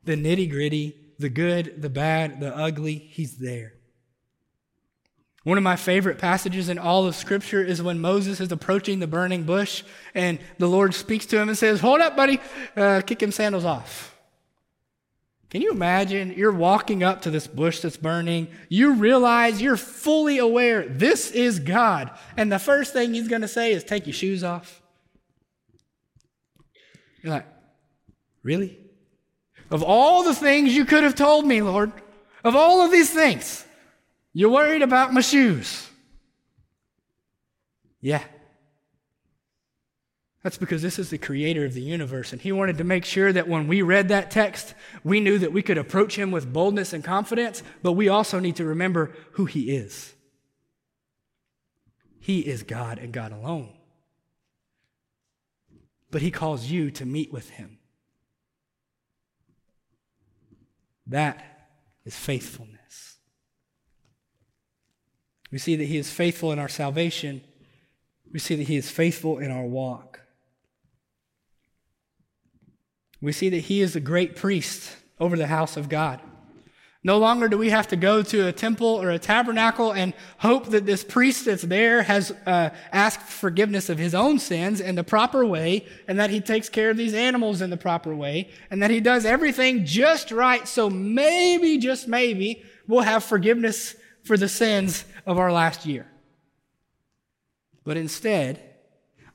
The 0.04 0.14
nitty 0.14 0.48
gritty, 0.48 0.96
the 1.18 1.28
good, 1.28 1.82
the 1.82 1.90
bad, 1.90 2.38
the 2.38 2.56
ugly, 2.56 2.94
He's 2.94 3.38
there. 3.38 3.74
One 5.44 5.56
of 5.56 5.64
my 5.64 5.76
favorite 5.76 6.18
passages 6.18 6.68
in 6.68 6.78
all 6.78 7.06
of 7.06 7.14
Scripture 7.14 7.62
is 7.62 7.80
when 7.80 8.00
Moses 8.00 8.40
is 8.40 8.50
approaching 8.52 8.98
the 8.98 9.06
burning 9.06 9.44
bush 9.44 9.84
and 10.14 10.38
the 10.58 10.66
Lord 10.66 10.94
speaks 10.94 11.26
to 11.26 11.38
him 11.38 11.48
and 11.48 11.56
says, 11.56 11.80
Hold 11.80 12.00
up, 12.00 12.16
buddy, 12.16 12.40
uh, 12.76 13.02
kick 13.06 13.22
him 13.22 13.32
sandals 13.32 13.64
off. 13.64 14.16
Can 15.50 15.62
you 15.62 15.70
imagine? 15.70 16.34
You're 16.36 16.52
walking 16.52 17.02
up 17.02 17.22
to 17.22 17.30
this 17.30 17.46
bush 17.46 17.80
that's 17.80 17.96
burning. 17.96 18.48
You 18.68 18.94
realize 18.94 19.62
you're 19.62 19.78
fully 19.78 20.38
aware 20.38 20.86
this 20.86 21.30
is 21.30 21.58
God. 21.58 22.10
And 22.36 22.52
the 22.52 22.58
first 22.58 22.92
thing 22.92 23.14
he's 23.14 23.28
going 23.28 23.42
to 23.42 23.48
say 23.48 23.72
is, 23.72 23.84
Take 23.84 24.06
your 24.06 24.14
shoes 24.14 24.44
off. 24.44 24.82
You're 27.22 27.32
like, 27.32 27.46
Really? 28.42 28.78
Of 29.70 29.82
all 29.82 30.22
the 30.24 30.34
things 30.34 30.74
you 30.74 30.84
could 30.84 31.04
have 31.04 31.14
told 31.14 31.46
me, 31.46 31.62
Lord, 31.62 31.92
of 32.42 32.56
all 32.56 32.82
of 32.82 32.90
these 32.90 33.10
things, 33.10 33.64
you're 34.32 34.50
worried 34.50 34.82
about 34.82 35.12
my 35.12 35.20
shoes. 35.20 35.88
Yeah. 38.00 38.22
That's 40.42 40.58
because 40.58 40.82
this 40.82 40.98
is 40.98 41.10
the 41.10 41.18
creator 41.18 41.64
of 41.64 41.74
the 41.74 41.82
universe, 41.82 42.32
and 42.32 42.40
he 42.40 42.52
wanted 42.52 42.78
to 42.78 42.84
make 42.84 43.04
sure 43.04 43.32
that 43.32 43.48
when 43.48 43.66
we 43.66 43.82
read 43.82 44.08
that 44.08 44.30
text, 44.30 44.74
we 45.02 45.20
knew 45.20 45.38
that 45.38 45.52
we 45.52 45.62
could 45.62 45.78
approach 45.78 46.16
him 46.16 46.30
with 46.30 46.52
boldness 46.52 46.92
and 46.92 47.02
confidence, 47.02 47.62
but 47.82 47.92
we 47.92 48.08
also 48.08 48.38
need 48.38 48.56
to 48.56 48.64
remember 48.64 49.12
who 49.32 49.46
he 49.46 49.76
is. 49.76 50.14
He 52.20 52.40
is 52.40 52.62
God 52.62 52.98
and 52.98 53.12
God 53.12 53.32
alone. 53.32 53.74
But 56.10 56.22
he 56.22 56.30
calls 56.30 56.66
you 56.66 56.90
to 56.92 57.04
meet 57.04 57.32
with 57.32 57.50
him. 57.50 57.78
That 61.06 61.42
is 62.04 62.14
faithfulness. 62.14 62.77
We 65.50 65.58
see 65.58 65.76
that 65.76 65.84
he 65.84 65.96
is 65.96 66.10
faithful 66.10 66.52
in 66.52 66.58
our 66.58 66.68
salvation. 66.68 67.42
We 68.32 68.38
see 68.38 68.56
that 68.56 68.68
he 68.68 68.76
is 68.76 68.90
faithful 68.90 69.38
in 69.38 69.50
our 69.50 69.64
walk. 69.64 70.20
We 73.20 73.32
see 73.32 73.48
that 73.48 73.60
he 73.60 73.80
is 73.80 73.96
a 73.96 74.00
great 74.00 74.36
priest 74.36 74.96
over 75.18 75.36
the 75.36 75.46
house 75.46 75.76
of 75.76 75.88
God. 75.88 76.20
No 77.04 77.18
longer 77.18 77.48
do 77.48 77.56
we 77.56 77.70
have 77.70 77.88
to 77.88 77.96
go 77.96 78.22
to 78.22 78.48
a 78.48 78.52
temple 78.52 79.00
or 79.00 79.10
a 79.10 79.18
tabernacle 79.18 79.92
and 79.92 80.12
hope 80.38 80.66
that 80.70 80.84
this 80.84 81.04
priest 81.04 81.44
that's 81.44 81.62
there 81.62 82.02
has 82.02 82.32
uh, 82.44 82.70
asked 82.92 83.22
forgiveness 83.22 83.88
of 83.88 83.98
his 83.98 84.14
own 84.14 84.38
sins 84.38 84.80
in 84.80 84.96
the 84.96 85.04
proper 85.04 85.46
way, 85.46 85.86
and 86.08 86.18
that 86.18 86.30
he 86.30 86.40
takes 86.40 86.68
care 86.68 86.90
of 86.90 86.96
these 86.96 87.14
animals 87.14 87.62
in 87.62 87.70
the 87.70 87.76
proper 87.76 88.14
way, 88.14 88.50
and 88.68 88.82
that 88.82 88.90
he 88.90 89.00
does 89.00 89.24
everything 89.24 89.84
just 89.84 90.32
right. 90.32 90.66
So 90.66 90.90
maybe, 90.90 91.78
just 91.78 92.08
maybe, 92.08 92.64
we'll 92.88 93.02
have 93.02 93.22
forgiveness 93.22 93.94
for 94.24 94.36
the 94.36 94.48
sins 94.48 95.04
of 95.26 95.38
our 95.38 95.52
last 95.52 95.86
year. 95.86 96.06
But 97.84 97.96
instead, 97.96 98.62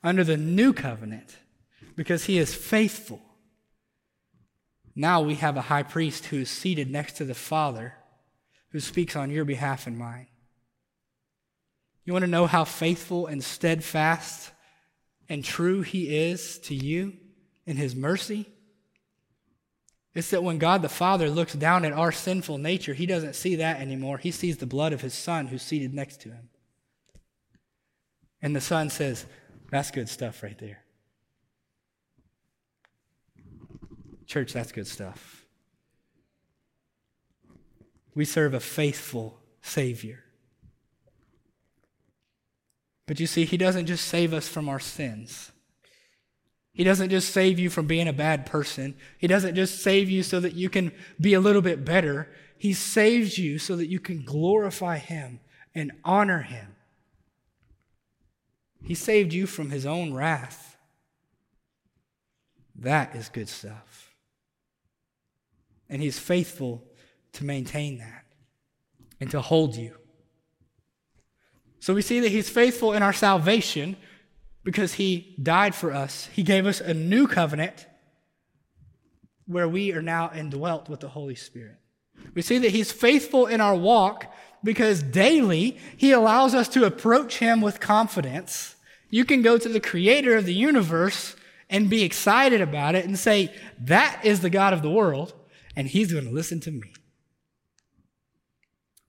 under 0.02 0.22
the 0.22 0.36
new 0.36 0.72
covenant, 0.72 1.36
because 1.96 2.24
he 2.24 2.38
is 2.38 2.54
faithful, 2.54 3.20
now 4.94 5.20
we 5.22 5.34
have 5.36 5.56
a 5.56 5.62
high 5.62 5.82
priest 5.82 6.26
who 6.26 6.40
is 6.40 6.50
seated 6.50 6.90
next 6.90 7.16
to 7.16 7.24
the 7.24 7.34
Father 7.34 7.94
who 8.70 8.80
speaks 8.80 9.16
on 9.16 9.30
your 9.30 9.44
behalf 9.44 9.86
and 9.86 9.96
mine. 9.96 10.26
You 12.04 12.12
want 12.12 12.24
to 12.24 12.30
know 12.30 12.46
how 12.46 12.64
faithful 12.64 13.26
and 13.26 13.42
steadfast 13.42 14.50
and 15.28 15.44
true 15.44 15.82
he 15.82 16.14
is 16.14 16.58
to 16.60 16.74
you 16.74 17.14
in 17.66 17.76
his 17.76 17.94
mercy? 17.94 18.46
It's 20.14 20.30
that 20.30 20.44
when 20.44 20.58
God 20.58 20.82
the 20.82 20.88
Father 20.88 21.28
looks 21.28 21.54
down 21.54 21.84
at 21.84 21.92
our 21.92 22.12
sinful 22.12 22.58
nature, 22.58 22.94
he 22.94 23.06
doesn't 23.06 23.34
see 23.34 23.56
that 23.56 23.80
anymore. 23.80 24.18
He 24.18 24.30
sees 24.30 24.58
the 24.58 24.66
blood 24.66 24.92
of 24.92 25.00
his 25.00 25.14
Son 25.14 25.48
who's 25.48 25.62
seated 25.62 25.92
next 25.92 26.20
to 26.22 26.28
him. 26.28 26.48
And 28.40 28.54
the 28.54 28.60
Son 28.60 28.90
says, 28.90 29.26
That's 29.70 29.90
good 29.90 30.08
stuff 30.08 30.42
right 30.42 30.58
there. 30.58 30.84
Church, 34.26 34.52
that's 34.52 34.70
good 34.70 34.86
stuff. 34.86 35.44
We 38.14 38.24
serve 38.24 38.54
a 38.54 38.60
faithful 38.60 39.40
Savior. 39.62 40.24
But 43.06 43.20
you 43.20 43.26
see, 43.26 43.44
He 43.44 43.56
doesn't 43.56 43.86
just 43.86 44.06
save 44.06 44.32
us 44.32 44.48
from 44.48 44.68
our 44.68 44.80
sins. 44.80 45.50
He 46.74 46.82
doesn't 46.82 47.10
just 47.10 47.32
save 47.32 47.60
you 47.60 47.70
from 47.70 47.86
being 47.86 48.08
a 48.08 48.12
bad 48.12 48.46
person. 48.46 48.96
He 49.16 49.28
doesn't 49.28 49.54
just 49.54 49.80
save 49.80 50.10
you 50.10 50.24
so 50.24 50.40
that 50.40 50.54
you 50.54 50.68
can 50.68 50.90
be 51.20 51.32
a 51.32 51.40
little 51.40 51.62
bit 51.62 51.84
better. 51.84 52.28
He 52.58 52.72
saves 52.72 53.38
you 53.38 53.60
so 53.60 53.76
that 53.76 53.86
you 53.86 54.00
can 54.00 54.24
glorify 54.24 54.98
Him 54.98 55.38
and 55.72 55.92
honor 56.04 56.42
Him. 56.42 56.74
He 58.82 58.96
saved 58.96 59.32
you 59.32 59.46
from 59.46 59.70
His 59.70 59.86
own 59.86 60.14
wrath. 60.14 60.76
That 62.74 63.14
is 63.14 63.28
good 63.28 63.48
stuff. 63.48 64.12
And 65.88 66.02
He's 66.02 66.18
faithful 66.18 66.82
to 67.34 67.44
maintain 67.44 67.98
that 67.98 68.24
and 69.20 69.30
to 69.30 69.40
hold 69.40 69.76
you. 69.76 69.96
So 71.78 71.94
we 71.94 72.02
see 72.02 72.18
that 72.18 72.32
He's 72.32 72.50
faithful 72.50 72.94
in 72.94 73.02
our 73.04 73.12
salvation 73.12 73.96
because 74.64 74.94
He 74.94 75.36
died 75.42 75.74
for 75.74 75.92
us. 75.92 76.28
He 76.32 76.42
gave 76.42 76.66
us 76.66 76.80
a 76.80 76.94
new 76.94 77.26
covenant 77.26 77.86
where 79.46 79.68
we 79.68 79.92
are 79.92 80.02
now 80.02 80.32
indwelt 80.34 80.88
with 80.88 81.00
the 81.00 81.08
Holy 81.08 81.34
Spirit. 81.34 81.78
We 82.34 82.42
see 82.42 82.58
that 82.58 82.72
He's 82.72 82.90
faithful 82.90 83.46
in 83.46 83.60
our 83.60 83.76
walk 83.76 84.32
because 84.62 85.02
daily 85.02 85.78
He 85.96 86.10
allows 86.10 86.54
us 86.54 86.68
to 86.70 86.84
approach 86.84 87.38
Him 87.38 87.60
with 87.60 87.78
confidence. 87.80 88.74
You 89.10 89.24
can 89.24 89.42
go 89.42 89.58
to 89.58 89.68
the 89.68 89.80
Creator 89.80 90.36
of 90.36 90.46
the 90.46 90.54
universe 90.54 91.36
and 91.70 91.88
be 91.88 92.02
excited 92.02 92.60
about 92.60 92.94
it 92.94 93.04
and 93.04 93.18
say, 93.18 93.54
That 93.78 94.24
is 94.24 94.40
the 94.40 94.50
God 94.50 94.72
of 94.72 94.82
the 94.82 94.90
world 94.90 95.34
and 95.76 95.88
he's 95.88 96.12
going 96.12 96.24
to 96.24 96.30
listen 96.30 96.60
to 96.60 96.70
me. 96.70 96.92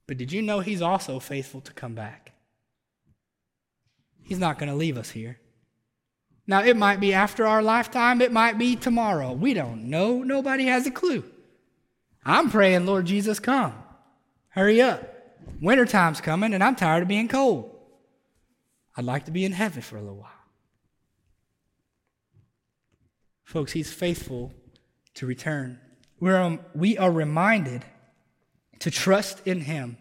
But 0.06 0.18
did 0.18 0.32
you 0.32 0.42
know 0.42 0.60
he's 0.60 0.82
also 0.82 1.18
faithful 1.18 1.60
to 1.62 1.72
come 1.72 1.94
back? 1.94 2.32
He's 4.22 4.38
not 4.38 4.58
going 4.58 4.68
to 4.68 4.74
leave 4.74 4.98
us 4.98 5.10
here. 5.10 5.38
Now, 6.46 6.62
it 6.62 6.76
might 6.76 7.00
be 7.00 7.12
after 7.12 7.46
our 7.46 7.62
lifetime, 7.62 8.20
it 8.20 8.32
might 8.32 8.56
be 8.56 8.76
tomorrow. 8.76 9.32
We 9.32 9.52
don't 9.52 9.90
know. 9.90 10.22
Nobody 10.22 10.66
has 10.66 10.86
a 10.86 10.92
clue. 10.92 11.24
I'm 12.24 12.50
praying, 12.50 12.86
Lord 12.86 13.06
Jesus, 13.06 13.40
come. 13.40 13.74
Hurry 14.50 14.80
up. 14.80 15.12
Wintertime's 15.60 16.20
coming, 16.20 16.54
and 16.54 16.62
I'm 16.62 16.76
tired 16.76 17.02
of 17.02 17.08
being 17.08 17.28
cold. 17.28 17.72
I'd 18.96 19.04
like 19.04 19.24
to 19.26 19.30
be 19.30 19.44
in 19.44 19.52
heaven 19.52 19.82
for 19.82 19.96
a 19.96 20.00
little 20.00 20.16
while. 20.16 20.30
Folks, 23.44 23.72
He's 23.72 23.92
faithful 23.92 24.52
to 25.14 25.26
return. 25.26 25.80
We're, 26.18 26.40
um, 26.40 26.60
we 26.74 26.96
are 26.96 27.10
reminded 27.10 27.84
to 28.80 28.90
trust 28.90 29.46
in 29.46 29.62
Him 29.62 29.98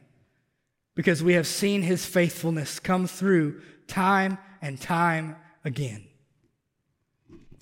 because 0.96 1.24
we 1.24 1.34
have 1.34 1.48
seen 1.48 1.82
His 1.82 2.06
faithfulness 2.06 2.80
come 2.80 3.08
through 3.08 3.62
time 3.88 4.38
and 4.62 4.80
time 4.80 5.36
again. 5.64 6.08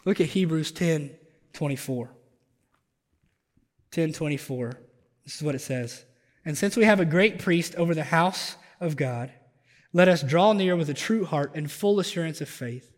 Look 0.06 0.20
at 0.20 0.28
Hebrews 0.28 0.72
10 0.72 1.12
24. 1.54 2.10
10 3.92 4.14
24. 4.14 4.80
This 5.24 5.36
is 5.36 5.44
what 5.44 5.56
it 5.56 5.60
says. 5.60 6.06
And 6.46 6.58
since 6.58 6.76
we 6.76 6.86
have 6.86 7.00
a 7.00 7.06
great 7.06 7.40
priest 7.40 7.76
over 7.76 7.96
the 7.96 8.04
house 8.04 8.58
of 8.80 8.98
God, 8.98 9.32
let 9.94 10.08
us 10.08 10.24
draw 10.24 10.54
near 10.54 10.76
with 10.76 10.90
a 10.90 10.94
true 10.94 11.26
heart 11.26 11.52
and 11.56 11.72
full 11.72 12.00
assurance 12.00 12.42
of 12.42 12.50
faith, 12.50 12.92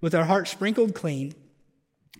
with 0.00 0.14
our 0.14 0.24
hearts 0.24 0.50
sprinkled 0.50 0.94
clean 0.94 1.34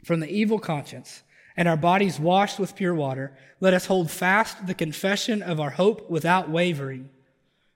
from 0.05 0.20
the 0.20 0.31
evil 0.31 0.59
conscience 0.59 1.22
and 1.57 1.66
our 1.68 1.77
bodies 1.77 2.20
washed 2.20 2.59
with 2.59 2.77
pure 2.77 2.94
water. 2.94 3.37
Let 3.61 3.75
us 3.75 3.87
hold 3.87 4.11
fast 4.11 4.66
the 4.66 4.75
confession 4.75 5.42
of 5.42 5.59
our 5.59 5.70
hope 5.70 6.11
without 6.11 6.51
wavering. 6.51 7.09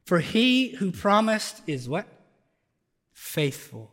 For 0.04 0.20
he 0.20 0.74
who 0.76 0.92
promised 0.92 1.62
is 1.66 1.88
what? 1.88 2.06
Faithful. 3.12 3.90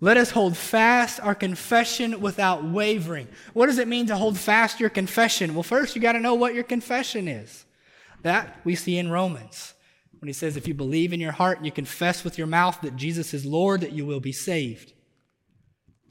Let 0.00 0.18
us 0.18 0.30
hold 0.30 0.56
fast 0.56 1.20
our 1.20 1.34
confession 1.34 2.20
without 2.20 2.64
wavering. 2.64 3.28
What 3.54 3.66
does 3.66 3.78
it 3.78 3.88
mean 3.88 4.06
to 4.06 4.16
hold 4.16 4.38
fast 4.38 4.78
your 4.78 4.90
confession? 4.90 5.54
Well, 5.54 5.62
first, 5.62 5.96
you 5.96 6.02
got 6.02 6.12
to 6.12 6.20
know 6.20 6.34
what 6.34 6.54
your 6.54 6.64
confession 6.64 7.28
is. 7.28 7.64
That 8.22 8.60
we 8.64 8.74
see 8.74 8.98
in 8.98 9.10
Romans 9.10 9.74
when 10.18 10.28
he 10.28 10.34
says, 10.34 10.56
If 10.56 10.68
you 10.68 10.74
believe 10.74 11.12
in 11.12 11.20
your 11.20 11.32
heart 11.32 11.56
and 11.56 11.66
you 11.66 11.72
confess 11.72 12.24
with 12.24 12.36
your 12.36 12.46
mouth 12.46 12.80
that 12.82 12.96
Jesus 12.96 13.32
is 13.32 13.46
Lord, 13.46 13.80
that 13.80 13.92
you 13.92 14.04
will 14.04 14.20
be 14.20 14.32
saved. 14.32 14.92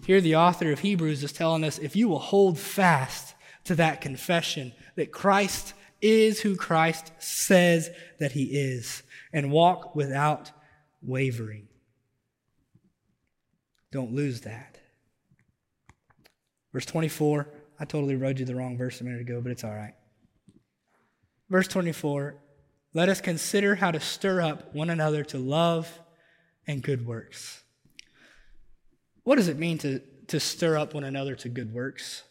Here, 0.06 0.22
the 0.22 0.36
author 0.36 0.72
of 0.72 0.80
Hebrews 0.80 1.24
is 1.24 1.32
telling 1.32 1.64
us 1.64 1.78
if 1.78 1.96
you 1.96 2.10
will 2.10 2.20
hold 2.20 2.58
fast 2.58 3.36
to 3.66 3.76
that 3.76 4.02
confession 4.02 4.74
that 4.96 5.12
Christ 5.12 5.74
is 6.02 6.42
who 6.42 6.56
Christ 6.56 7.12
says 7.20 7.90
that 8.20 8.32
he 8.32 8.46
is 8.46 9.04
and 9.34 9.52
walk 9.52 9.96
without 9.96 10.52
wavering. 11.02 11.68
Don't 13.96 14.14
lose 14.14 14.42
that. 14.42 14.78
Verse 16.74 16.86
24, 16.86 17.48
I 17.80 17.86
totally 17.86 18.18
wrote 18.18 18.40
you 18.40 18.46
the 18.46 18.54
wrong 18.54 18.78
verse 18.78 19.00
a 19.00 19.06
minute 19.06 19.22
ago, 19.22 19.40
but 19.40 19.54
it's 19.54 19.64
all 19.64 19.74
right. 19.74 19.94
Verse 21.50 21.70
24, 21.70 22.36
let 22.94 23.08
us 23.08 23.22
consider 23.22 23.76
how 23.76 23.92
to 23.92 24.02
stir 24.02 24.42
up 24.42 24.76
one 24.76 24.90
another 24.90 25.24
to 25.24 25.38
love 25.38 25.90
and 26.68 26.84
good 26.84 27.08
works. 27.08 27.64
What 29.24 29.38
does 29.38 29.48
it 29.48 29.58
mean 29.58 29.78
to, 29.78 30.02
to 30.28 30.42
stir 30.42 30.78
up 30.78 30.94
one 30.94 31.06
another 31.06 31.34
to 31.36 31.48
good 31.48 31.74
works? 31.74 32.24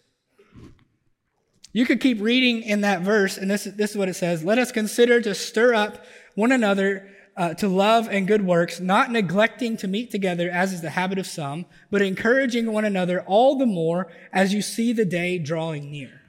You 1.72 1.86
could 1.86 2.00
keep 2.00 2.20
reading 2.20 2.60
in 2.60 2.82
that 2.82 3.00
verse, 3.00 3.38
and 3.38 3.50
this, 3.50 3.64
this 3.64 3.92
is 3.92 3.96
what 3.96 4.10
it 4.10 4.16
says 4.16 4.44
Let 4.44 4.58
us 4.58 4.70
consider 4.70 5.22
to 5.22 5.34
stir 5.34 5.72
up 5.72 6.04
one 6.34 6.52
another 6.52 7.08
uh, 7.36 7.54
to 7.54 7.68
love 7.68 8.08
and 8.08 8.26
good 8.26 8.46
works, 8.46 8.80
not 8.80 9.10
neglecting 9.10 9.76
to 9.78 9.88
meet 9.88 10.10
together 10.10 10.48
as 10.50 10.72
is 10.72 10.82
the 10.82 10.90
habit 10.90 11.18
of 11.18 11.26
some, 11.26 11.66
but 11.90 12.02
encouraging 12.02 12.72
one 12.72 12.84
another 12.84 13.22
all 13.22 13.58
the 13.58 13.66
more 13.66 14.12
as 14.32 14.54
you 14.54 14.62
see 14.62 14.92
the 14.92 15.04
day 15.04 15.38
drawing 15.38 15.90
near. 15.90 16.20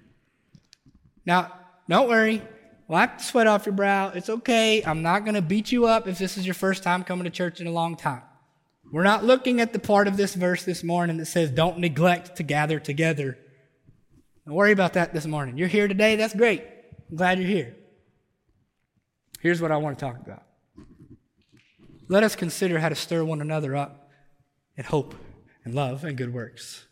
Now, 1.25 1.51
don't 1.87 2.09
worry. 2.09 2.41
Wipe 2.87 3.17
the 3.17 3.23
sweat 3.23 3.47
off 3.47 3.65
your 3.65 3.73
brow. 3.73 4.09
It's 4.09 4.29
okay. 4.29 4.83
I'm 4.83 5.01
not 5.01 5.25
going 5.25 5.35
to 5.35 5.41
beat 5.41 5.71
you 5.71 5.85
up 5.85 6.07
if 6.07 6.17
this 6.17 6.37
is 6.37 6.45
your 6.45 6.53
first 6.53 6.83
time 6.83 7.03
coming 7.03 7.23
to 7.23 7.31
church 7.31 7.59
in 7.59 7.67
a 7.67 7.71
long 7.71 7.95
time. 7.95 8.21
We're 8.91 9.03
not 9.03 9.23
looking 9.23 9.59
at 9.59 9.73
the 9.73 9.79
part 9.79 10.07
of 10.07 10.17
this 10.17 10.35
verse 10.35 10.63
this 10.63 10.83
morning 10.83 11.17
that 11.17 11.25
says, 11.25 11.49
don't 11.49 11.79
neglect 11.79 12.35
to 12.37 12.43
gather 12.43 12.79
together. 12.79 13.37
Don't 14.45 14.55
worry 14.55 14.71
about 14.71 14.93
that 14.93 15.13
this 15.13 15.25
morning. 15.25 15.57
You're 15.57 15.67
here 15.67 15.87
today. 15.87 16.15
That's 16.15 16.35
great. 16.35 16.63
I'm 17.09 17.17
glad 17.17 17.39
you're 17.39 17.47
here. 17.47 17.75
Here's 19.39 19.61
what 19.61 19.71
I 19.71 19.77
want 19.77 19.97
to 19.97 20.05
talk 20.05 20.17
about. 20.17 20.43
Let 22.07 22.23
us 22.23 22.35
consider 22.35 22.79
how 22.79 22.89
to 22.89 22.95
stir 22.95 23.23
one 23.23 23.41
another 23.41 23.75
up 23.75 24.09
in 24.77 24.83
hope 24.85 25.15
and 25.63 25.73
love 25.73 26.03
and 26.03 26.17
good 26.17 26.33
works. 26.33 26.85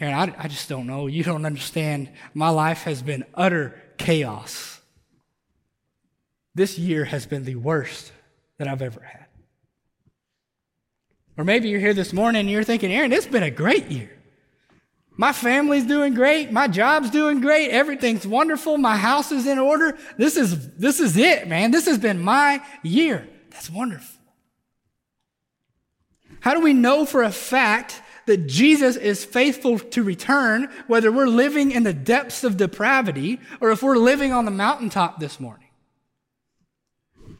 Aaron, 0.00 0.14
I, 0.14 0.44
I 0.44 0.48
just 0.48 0.68
don't 0.68 0.86
know. 0.86 1.06
You 1.06 1.22
don't 1.22 1.44
understand. 1.44 2.10
My 2.34 2.48
life 2.48 2.82
has 2.82 3.02
been 3.02 3.24
utter 3.34 3.80
chaos. 3.98 4.80
This 6.54 6.78
year 6.78 7.04
has 7.04 7.26
been 7.26 7.44
the 7.44 7.56
worst 7.56 8.12
that 8.58 8.66
I've 8.66 8.82
ever 8.82 9.00
had. 9.02 9.26
Or 11.36 11.44
maybe 11.44 11.68
you're 11.68 11.80
here 11.80 11.94
this 11.94 12.12
morning 12.12 12.40
and 12.40 12.50
you're 12.50 12.64
thinking, 12.64 12.92
Aaron, 12.92 13.12
it's 13.12 13.26
been 13.26 13.42
a 13.42 13.50
great 13.50 13.86
year. 13.86 14.19
My 15.16 15.32
family's 15.32 15.84
doing 15.84 16.14
great. 16.14 16.50
My 16.50 16.66
job's 16.66 17.10
doing 17.10 17.40
great. 17.40 17.70
Everything's 17.70 18.26
wonderful. 18.26 18.78
My 18.78 18.96
house 18.96 19.32
is 19.32 19.46
in 19.46 19.58
order. 19.58 19.98
This 20.16 20.36
is, 20.36 20.70
this 20.76 20.98
is 20.98 21.16
it, 21.16 21.46
man. 21.46 21.70
This 21.70 21.86
has 21.86 21.98
been 21.98 22.20
my 22.20 22.62
year. 22.82 23.28
That's 23.50 23.68
wonderful. 23.68 24.20
How 26.40 26.54
do 26.54 26.60
we 26.60 26.72
know 26.72 27.04
for 27.04 27.22
a 27.22 27.30
fact 27.30 28.00
that 28.26 28.46
Jesus 28.46 28.96
is 28.96 29.24
faithful 29.24 29.78
to 29.78 30.02
return, 30.02 30.70
whether 30.86 31.12
we're 31.12 31.26
living 31.26 31.70
in 31.72 31.82
the 31.82 31.92
depths 31.92 32.44
of 32.44 32.56
depravity 32.56 33.40
or 33.60 33.70
if 33.70 33.82
we're 33.82 33.98
living 33.98 34.32
on 34.32 34.46
the 34.46 34.50
mountaintop 34.50 35.20
this 35.20 35.38
morning? 35.38 35.68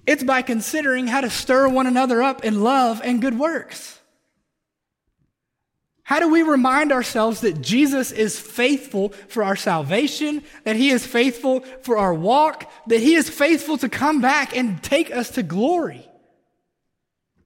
It's 0.07 0.25
by 0.25 0.43
considering 0.43 1.07
how 1.07 1.21
to 1.21 1.31
stir 1.31 1.69
one 1.69 1.87
another 1.87 2.23
up 2.23 2.45
in 2.45 2.63
love 2.63 3.01
and 3.05 3.23
good 3.23 3.39
works. 3.39 4.00
How 6.11 6.19
do 6.19 6.29
we 6.29 6.43
remind 6.43 6.91
ourselves 6.91 7.43
that 7.43 7.61
Jesus 7.61 8.11
is 8.11 8.37
faithful 8.37 9.11
for 9.29 9.45
our 9.45 9.55
salvation, 9.55 10.43
that 10.65 10.75
He 10.75 10.91
is 10.91 11.07
faithful 11.07 11.61
for 11.83 11.99
our 11.99 12.13
walk, 12.13 12.69
that 12.89 12.99
He 12.99 13.15
is 13.15 13.31
faithful 13.31 13.79
to 13.79 13.89
come 13.89 14.21
back 14.21 14.57
and 14.57 14.83
take 14.83 15.15
us 15.15 15.31
to 15.31 15.45
glory? 15.45 16.05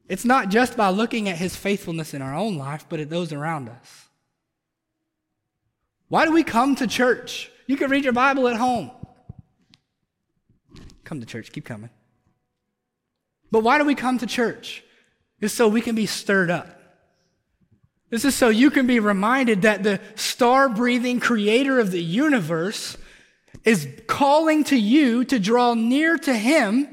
It's 0.09 0.25
not 0.25 0.49
just 0.49 0.79
by 0.79 0.89
looking 0.89 1.29
at 1.29 1.37
His 1.37 1.55
faithfulness 1.55 2.15
in 2.15 2.23
our 2.23 2.35
own 2.35 2.57
life, 2.57 2.87
but 2.89 3.01
at 3.01 3.11
those 3.11 3.35
around 3.35 3.69
us. 3.69 4.09
Why 6.09 6.25
do 6.25 6.33
we 6.33 6.43
come 6.43 6.75
to 6.77 6.87
church? 6.87 7.51
You 7.67 7.77
can 7.77 7.91
read 7.91 8.05
your 8.05 8.15
Bible 8.15 8.49
at 8.49 8.57
home. 8.57 8.91
Come 11.05 11.21
to 11.21 11.27
church, 11.27 11.53
keep 11.53 11.67
coming. 11.67 11.91
But 13.51 13.63
why 13.63 13.77
do 13.77 13.85
we 13.85 13.95
come 13.95 14.17
to 14.21 14.27
church? 14.27 14.83
It's 15.43 15.53
so 15.53 15.69
we 15.69 15.83
can 15.83 15.95
be 15.95 16.07
stirred 16.07 16.49
up. 16.49 16.81
This 18.15 18.25
is 18.25 18.37
so 18.37 18.49
you 18.49 18.71
can 18.71 18.87
be 18.87 19.01
reminded 19.01 19.63
that 19.63 19.83
the 19.83 20.01
star 20.15 20.69
breathing 20.69 21.19
creator 21.19 21.81
of 21.81 21.91
the 21.91 22.01
universe 22.01 22.97
is 23.65 23.89
calling 24.07 24.63
to 24.67 24.77
you 24.77 25.25
to 25.25 25.41
draw 25.41 25.75
near 25.75 26.17
to 26.19 26.33
him 26.33 26.89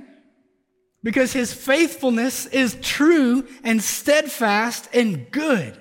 because 1.04 1.32
his 1.32 1.54
faithfulness 1.54 2.48
is 2.48 2.76
true 2.82 3.48
and 3.64 3.84
steadfast 3.84 4.90
and 4.96 5.30
good. 5.30 5.78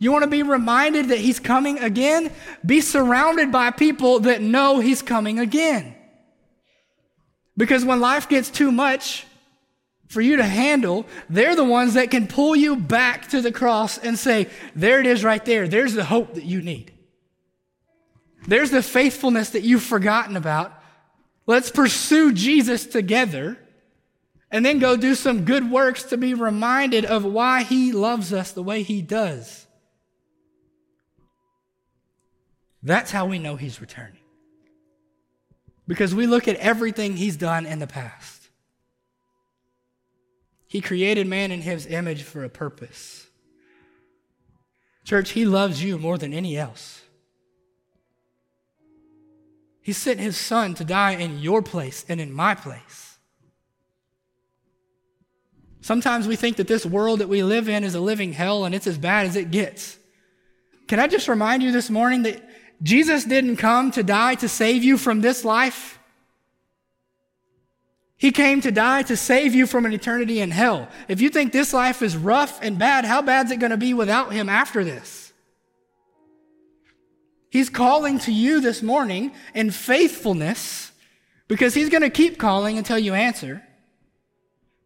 You 0.00 0.10
want 0.10 0.24
to 0.24 0.28
be 0.30 0.42
reminded 0.42 1.10
that 1.10 1.18
he's 1.18 1.38
coming 1.38 1.78
again? 1.78 2.32
Be 2.66 2.80
surrounded 2.80 3.52
by 3.52 3.70
people 3.70 4.18
that 4.20 4.42
know 4.42 4.80
he's 4.80 5.02
coming 5.02 5.38
again. 5.38 5.94
Because 7.56 7.84
when 7.84 8.00
life 8.00 8.28
gets 8.28 8.50
too 8.50 8.72
much, 8.72 9.24
for 10.08 10.20
you 10.20 10.36
to 10.36 10.44
handle, 10.44 11.06
they're 11.28 11.54
the 11.54 11.64
ones 11.64 11.94
that 11.94 12.10
can 12.10 12.26
pull 12.26 12.56
you 12.56 12.76
back 12.76 13.28
to 13.28 13.40
the 13.40 13.52
cross 13.52 13.98
and 13.98 14.18
say, 14.18 14.48
there 14.74 15.00
it 15.00 15.06
is 15.06 15.22
right 15.22 15.44
there. 15.44 15.68
There's 15.68 15.92
the 15.92 16.04
hope 16.04 16.34
that 16.34 16.44
you 16.44 16.62
need. 16.62 16.92
There's 18.46 18.70
the 18.70 18.82
faithfulness 18.82 19.50
that 19.50 19.62
you've 19.62 19.82
forgotten 19.82 20.36
about. 20.36 20.72
Let's 21.46 21.70
pursue 21.70 22.32
Jesus 22.32 22.86
together 22.86 23.58
and 24.50 24.64
then 24.64 24.78
go 24.78 24.96
do 24.96 25.14
some 25.14 25.44
good 25.44 25.70
works 25.70 26.04
to 26.04 26.16
be 26.16 26.32
reminded 26.32 27.04
of 27.04 27.24
why 27.24 27.62
he 27.62 27.92
loves 27.92 28.32
us 28.32 28.52
the 28.52 28.62
way 28.62 28.82
he 28.82 29.02
does. 29.02 29.66
That's 32.82 33.10
how 33.10 33.26
we 33.26 33.38
know 33.38 33.56
he's 33.56 33.80
returning. 33.80 34.20
Because 35.86 36.14
we 36.14 36.26
look 36.26 36.48
at 36.48 36.56
everything 36.56 37.16
he's 37.16 37.36
done 37.36 37.66
in 37.66 37.78
the 37.78 37.86
past. 37.86 38.37
He 40.68 40.80
created 40.82 41.26
man 41.26 41.50
in 41.50 41.62
his 41.62 41.86
image 41.86 42.22
for 42.22 42.44
a 42.44 42.50
purpose. 42.50 43.26
Church, 45.04 45.30
he 45.30 45.46
loves 45.46 45.82
you 45.82 45.98
more 45.98 46.18
than 46.18 46.34
any 46.34 46.58
else. 46.58 47.02
He 49.80 49.94
sent 49.94 50.20
his 50.20 50.36
son 50.36 50.74
to 50.74 50.84
die 50.84 51.12
in 51.12 51.38
your 51.38 51.62
place 51.62 52.04
and 52.10 52.20
in 52.20 52.30
my 52.30 52.54
place. 52.54 53.16
Sometimes 55.80 56.28
we 56.28 56.36
think 56.36 56.58
that 56.58 56.68
this 56.68 56.84
world 56.84 57.20
that 57.20 57.30
we 57.30 57.42
live 57.42 57.70
in 57.70 57.82
is 57.82 57.94
a 57.94 58.00
living 58.00 58.34
hell 58.34 58.66
and 58.66 58.74
it's 58.74 58.86
as 58.86 58.98
bad 58.98 59.26
as 59.26 59.36
it 59.36 59.50
gets. 59.50 59.96
Can 60.86 61.00
I 61.00 61.06
just 61.06 61.28
remind 61.28 61.62
you 61.62 61.72
this 61.72 61.88
morning 61.88 62.24
that 62.24 62.42
Jesus 62.82 63.24
didn't 63.24 63.56
come 63.56 63.90
to 63.92 64.02
die 64.02 64.34
to 64.34 64.48
save 64.48 64.84
you 64.84 64.98
from 64.98 65.22
this 65.22 65.46
life? 65.46 65.97
He 68.18 68.32
came 68.32 68.60
to 68.62 68.72
die 68.72 69.02
to 69.04 69.16
save 69.16 69.54
you 69.54 69.66
from 69.66 69.86
an 69.86 69.92
eternity 69.92 70.40
in 70.40 70.50
hell. 70.50 70.88
If 71.06 71.20
you 71.20 71.30
think 71.30 71.52
this 71.52 71.72
life 71.72 72.02
is 72.02 72.16
rough 72.16 72.58
and 72.60 72.76
bad, 72.76 73.04
how 73.04 73.22
bad 73.22 73.46
is 73.46 73.52
it 73.52 73.60
going 73.60 73.70
to 73.70 73.76
be 73.76 73.94
without 73.94 74.32
Him 74.32 74.48
after 74.48 74.82
this? 74.82 75.32
He's 77.48 77.70
calling 77.70 78.18
to 78.20 78.32
you 78.32 78.60
this 78.60 78.82
morning 78.82 79.32
in 79.54 79.70
faithfulness 79.70 80.90
because 81.46 81.74
He's 81.74 81.88
going 81.88 82.02
to 82.02 82.10
keep 82.10 82.38
calling 82.38 82.76
until 82.76 82.98
you 82.98 83.14
answer 83.14 83.62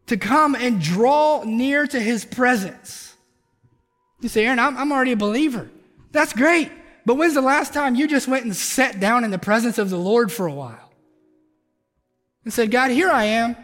to 0.05 0.15
come 0.15 0.53
and 0.53 0.79
draw 0.79 1.43
near 1.43 1.87
to 1.87 1.99
His 1.99 2.25
presence. 2.25 3.15
You 4.21 4.29
say, 4.29 4.45
Aaron, 4.45 4.59
I'm, 4.59 4.77
I'm 4.77 4.91
already 4.91 5.13
a 5.13 5.17
believer. 5.17 5.69
That's 6.11 6.33
great. 6.33 6.71
But 7.03 7.15
when's 7.15 7.33
the 7.33 7.41
last 7.41 7.73
time 7.73 7.95
you 7.95 8.07
just 8.07 8.27
went 8.27 8.45
and 8.45 8.55
sat 8.55 8.99
down 8.99 9.23
in 9.23 9.31
the 9.31 9.39
presence 9.39 9.79
of 9.79 9.89
the 9.89 9.97
Lord 9.97 10.31
for 10.31 10.45
a 10.45 10.53
while? 10.53 10.82
And 12.43 12.53
said, 12.53 12.71
God, 12.71 12.91
here 12.91 13.09
I 13.09 13.25
am. 13.25 13.55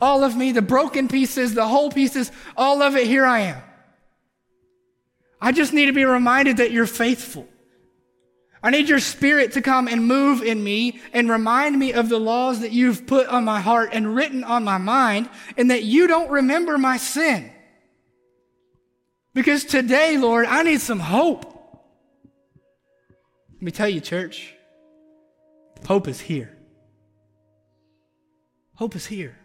All 0.00 0.24
of 0.24 0.36
me, 0.36 0.52
the 0.52 0.62
broken 0.62 1.08
pieces, 1.08 1.54
the 1.54 1.66
whole 1.66 1.90
pieces, 1.90 2.30
all 2.56 2.82
of 2.82 2.96
it, 2.96 3.06
here 3.06 3.24
I 3.24 3.40
am. 3.40 3.62
I 5.40 5.52
just 5.52 5.72
need 5.72 5.86
to 5.86 5.92
be 5.92 6.04
reminded 6.04 6.58
that 6.58 6.70
you're 6.70 6.86
faithful. 6.86 7.48
I 8.62 8.70
need 8.70 8.88
your 8.88 8.98
spirit 8.98 9.52
to 9.52 9.62
come 9.62 9.88
and 9.88 10.06
move 10.06 10.42
in 10.42 10.64
me 10.64 11.00
and 11.12 11.28
remind 11.28 11.78
me 11.78 11.92
of 11.92 12.08
the 12.08 12.18
laws 12.18 12.60
that 12.60 12.72
you've 12.72 13.06
put 13.06 13.26
on 13.28 13.44
my 13.44 13.60
heart 13.60 13.90
and 13.92 14.16
written 14.16 14.42
on 14.42 14.64
my 14.64 14.78
mind, 14.78 15.28
and 15.58 15.70
that 15.70 15.82
you 15.82 16.06
don't 16.06 16.30
remember 16.30 16.78
my 16.78 16.96
sin. 16.96 17.50
Because 19.34 19.64
today, 19.64 20.16
Lord, 20.16 20.46
I 20.46 20.62
need 20.62 20.80
some 20.80 21.00
hope. 21.00 21.44
Let 23.52 23.62
me 23.62 23.70
tell 23.70 23.88
you, 23.88 24.00
church, 24.00 24.54
hope 25.86 26.08
is 26.08 26.20
here. 26.20 26.53
Hope 28.76 28.96
is 28.96 29.06
here. 29.06 29.36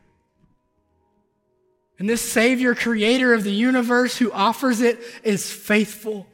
And 1.99 2.09
this 2.09 2.21
Savior, 2.21 2.75
creator 2.75 3.33
of 3.33 3.43
the 3.43 3.51
universe 3.51 4.17
who 4.17 4.31
offers 4.31 4.79
it, 4.79 4.99
is 5.23 5.51
faithful. 5.51 6.27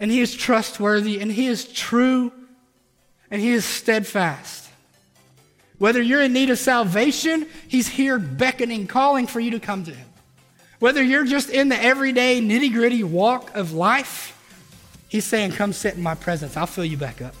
And 0.00 0.10
He 0.10 0.20
is 0.20 0.34
trustworthy, 0.34 1.20
and 1.20 1.30
He 1.30 1.46
is 1.46 1.64
true, 1.64 2.32
and 3.30 3.40
He 3.40 3.52
is 3.52 3.64
steadfast. 3.64 4.68
Whether 5.78 6.02
you're 6.02 6.22
in 6.22 6.32
need 6.32 6.50
of 6.50 6.58
salvation, 6.58 7.46
He's 7.68 7.88
here 7.88 8.18
beckoning, 8.18 8.88
calling 8.88 9.28
for 9.28 9.38
you 9.38 9.52
to 9.52 9.60
come 9.60 9.84
to 9.84 9.94
Him. 9.94 10.08
Whether 10.80 11.02
you're 11.02 11.24
just 11.24 11.48
in 11.48 11.68
the 11.68 11.80
everyday 11.80 12.40
nitty 12.40 12.72
gritty 12.72 13.04
walk 13.04 13.54
of 13.54 13.72
life, 13.72 14.36
He's 15.08 15.24
saying, 15.24 15.52
Come 15.52 15.72
sit 15.72 15.94
in 15.94 16.02
my 16.02 16.16
presence. 16.16 16.56
I'll 16.56 16.66
fill 16.66 16.84
you 16.84 16.96
back 16.96 17.22
up. 17.22 17.34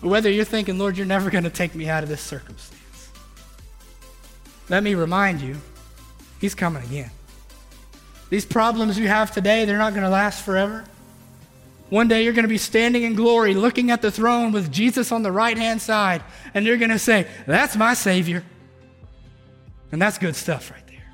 Whether 0.00 0.30
you're 0.30 0.44
thinking, 0.44 0.78
Lord, 0.78 0.96
you're 0.96 1.06
never 1.06 1.30
going 1.30 1.44
to 1.44 1.50
take 1.50 1.74
me 1.74 1.88
out 1.88 2.02
of 2.02 2.08
this 2.08 2.20
circumstance, 2.20 3.10
let 4.68 4.82
me 4.82 4.94
remind 4.94 5.40
you, 5.40 5.56
He's 6.40 6.54
coming 6.54 6.82
again. 6.82 7.10
These 8.28 8.44
problems 8.44 8.98
you 8.98 9.08
have 9.08 9.30
today, 9.30 9.64
they're 9.64 9.78
not 9.78 9.92
going 9.92 10.02
to 10.02 10.10
last 10.10 10.44
forever. 10.44 10.84
One 11.90 12.08
day 12.08 12.24
you're 12.24 12.32
going 12.32 12.44
to 12.44 12.48
be 12.48 12.58
standing 12.58 13.02
in 13.02 13.14
glory 13.14 13.54
looking 13.54 13.90
at 13.90 14.02
the 14.02 14.10
throne 14.10 14.52
with 14.52 14.72
Jesus 14.72 15.12
on 15.12 15.22
the 15.22 15.30
right 15.30 15.56
hand 15.56 15.80
side, 15.80 16.22
and 16.52 16.66
you're 16.66 16.76
going 16.76 16.90
to 16.90 16.98
say, 16.98 17.26
That's 17.46 17.76
my 17.76 17.94
Savior. 17.94 18.42
And 19.92 20.02
that's 20.02 20.18
good 20.18 20.34
stuff 20.34 20.70
right 20.70 20.86
there. 20.88 21.04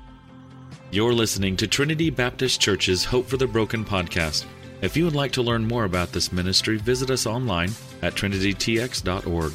You're 0.89 1.13
listening 1.13 1.55
to 1.57 1.67
Trinity 1.67 2.09
Baptist 2.09 2.59
Church's 2.59 3.05
Hope 3.05 3.27
for 3.27 3.37
the 3.37 3.45
Broken 3.47 3.85
podcast. 3.85 4.45
If 4.81 4.97
you 4.97 5.05
would 5.05 5.15
like 5.15 5.31
to 5.33 5.43
learn 5.43 5.67
more 5.67 5.83
about 5.83 6.11
this 6.11 6.33
ministry, 6.33 6.77
visit 6.77 7.11
us 7.11 7.27
online 7.27 7.69
at 8.01 8.15
trinitytx.org. 8.15 9.53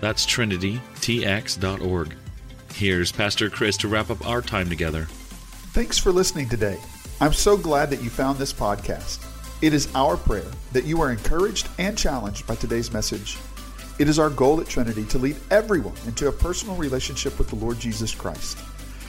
That's 0.00 0.24
trinitytx.org. 0.24 2.14
Here's 2.72 3.12
Pastor 3.12 3.50
Chris 3.50 3.76
to 3.78 3.88
wrap 3.88 4.10
up 4.10 4.24
our 4.24 4.40
time 4.40 4.68
together. 4.68 5.06
Thanks 5.72 5.98
for 5.98 6.12
listening 6.12 6.48
today. 6.48 6.78
I'm 7.20 7.32
so 7.32 7.56
glad 7.56 7.90
that 7.90 8.02
you 8.02 8.10
found 8.10 8.38
this 8.38 8.52
podcast. 8.52 9.26
It 9.62 9.74
is 9.74 9.92
our 9.96 10.16
prayer 10.16 10.50
that 10.72 10.84
you 10.84 11.00
are 11.00 11.10
encouraged 11.10 11.68
and 11.78 11.98
challenged 11.98 12.46
by 12.46 12.54
today's 12.54 12.92
message. 12.92 13.38
It 13.98 14.08
is 14.08 14.20
our 14.20 14.30
goal 14.30 14.60
at 14.60 14.68
Trinity 14.68 15.04
to 15.06 15.18
lead 15.18 15.36
everyone 15.50 15.96
into 16.06 16.28
a 16.28 16.32
personal 16.32 16.76
relationship 16.76 17.36
with 17.36 17.48
the 17.48 17.56
Lord 17.56 17.80
Jesus 17.80 18.14
Christ. 18.14 18.58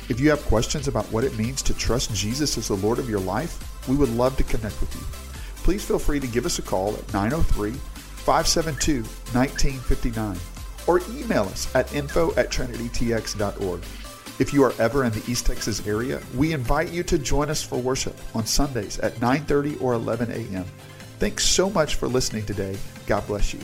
If 0.09 0.19
you 0.19 0.31
have 0.31 0.43
questions 0.45 0.87
about 0.87 1.05
what 1.11 1.23
it 1.23 1.37
means 1.37 1.61
to 1.61 1.75
trust 1.75 2.13
Jesus 2.13 2.57
as 2.57 2.69
the 2.69 2.75
Lord 2.75 2.97
of 2.97 3.09
your 3.09 3.19
life, 3.19 3.87
we 3.87 3.95
would 3.95 4.09
love 4.09 4.35
to 4.37 4.43
connect 4.43 4.79
with 4.81 4.93
you 4.95 5.32
please 5.63 5.83
feel 5.83 5.99
free 5.99 6.19
to 6.19 6.27
give 6.27 6.45
us 6.45 6.59
a 6.59 6.61
call 6.61 6.93
at 6.93 7.13
903 7.13 7.71
572 7.71 9.03
1959 9.33 10.37
or 10.87 11.01
email 11.11 11.43
us 11.43 11.73
at 11.75 11.93
info 11.93 12.33
at 12.35 12.51
trinitytx.org. 12.51 13.81
If 14.39 14.53
you 14.53 14.63
are 14.63 14.73
ever 14.79 15.03
in 15.05 15.11
the 15.13 15.23
East 15.31 15.45
Texas 15.45 15.85
area, 15.87 16.21
we 16.35 16.53
invite 16.53 16.91
you 16.91 17.03
to 17.03 17.17
join 17.17 17.49
us 17.49 17.61
for 17.61 17.77
worship 17.77 18.17
on 18.35 18.45
Sundays 18.45 18.99
at 18.99 19.15
9:30 19.15 19.81
or 19.81 19.93
11 19.93 20.31
a.m. 20.31 20.65
Thanks 21.19 21.45
so 21.45 21.69
much 21.69 21.95
for 21.95 22.07
listening 22.07 22.45
today. 22.45 22.77
God 23.05 23.25
bless 23.27 23.53
you. 23.53 23.59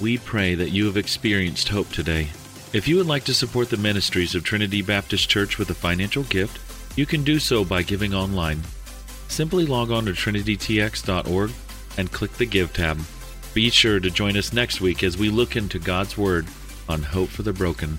We 0.00 0.18
pray 0.18 0.54
that 0.54 0.70
you 0.70 0.86
have 0.86 0.96
experienced 0.96 1.68
hope 1.68 1.90
today. 1.90 2.28
If 2.72 2.86
you 2.86 2.96
would 2.96 3.06
like 3.06 3.24
to 3.24 3.34
support 3.34 3.68
the 3.68 3.76
ministries 3.76 4.34
of 4.34 4.44
Trinity 4.44 4.80
Baptist 4.80 5.28
Church 5.28 5.58
with 5.58 5.70
a 5.70 5.74
financial 5.74 6.22
gift, 6.24 6.58
you 6.96 7.06
can 7.06 7.24
do 7.24 7.38
so 7.38 7.64
by 7.64 7.82
giving 7.82 8.14
online 8.14 8.62
simply 9.30 9.64
log 9.64 9.90
on 9.90 10.04
to 10.06 10.12
trinitytx.org 10.12 11.50
and 11.96 12.12
click 12.12 12.32
the 12.34 12.46
Give 12.46 12.72
tab. 12.72 12.98
Be 13.54 13.70
sure 13.70 14.00
to 14.00 14.10
join 14.10 14.36
us 14.36 14.52
next 14.52 14.80
week 14.80 15.02
as 15.02 15.16
we 15.16 15.30
look 15.30 15.56
into 15.56 15.78
God's 15.78 16.16
Word 16.16 16.46
on 16.88 17.02
Hope 17.02 17.28
for 17.28 17.42
the 17.42 17.52
Broken. 17.52 17.98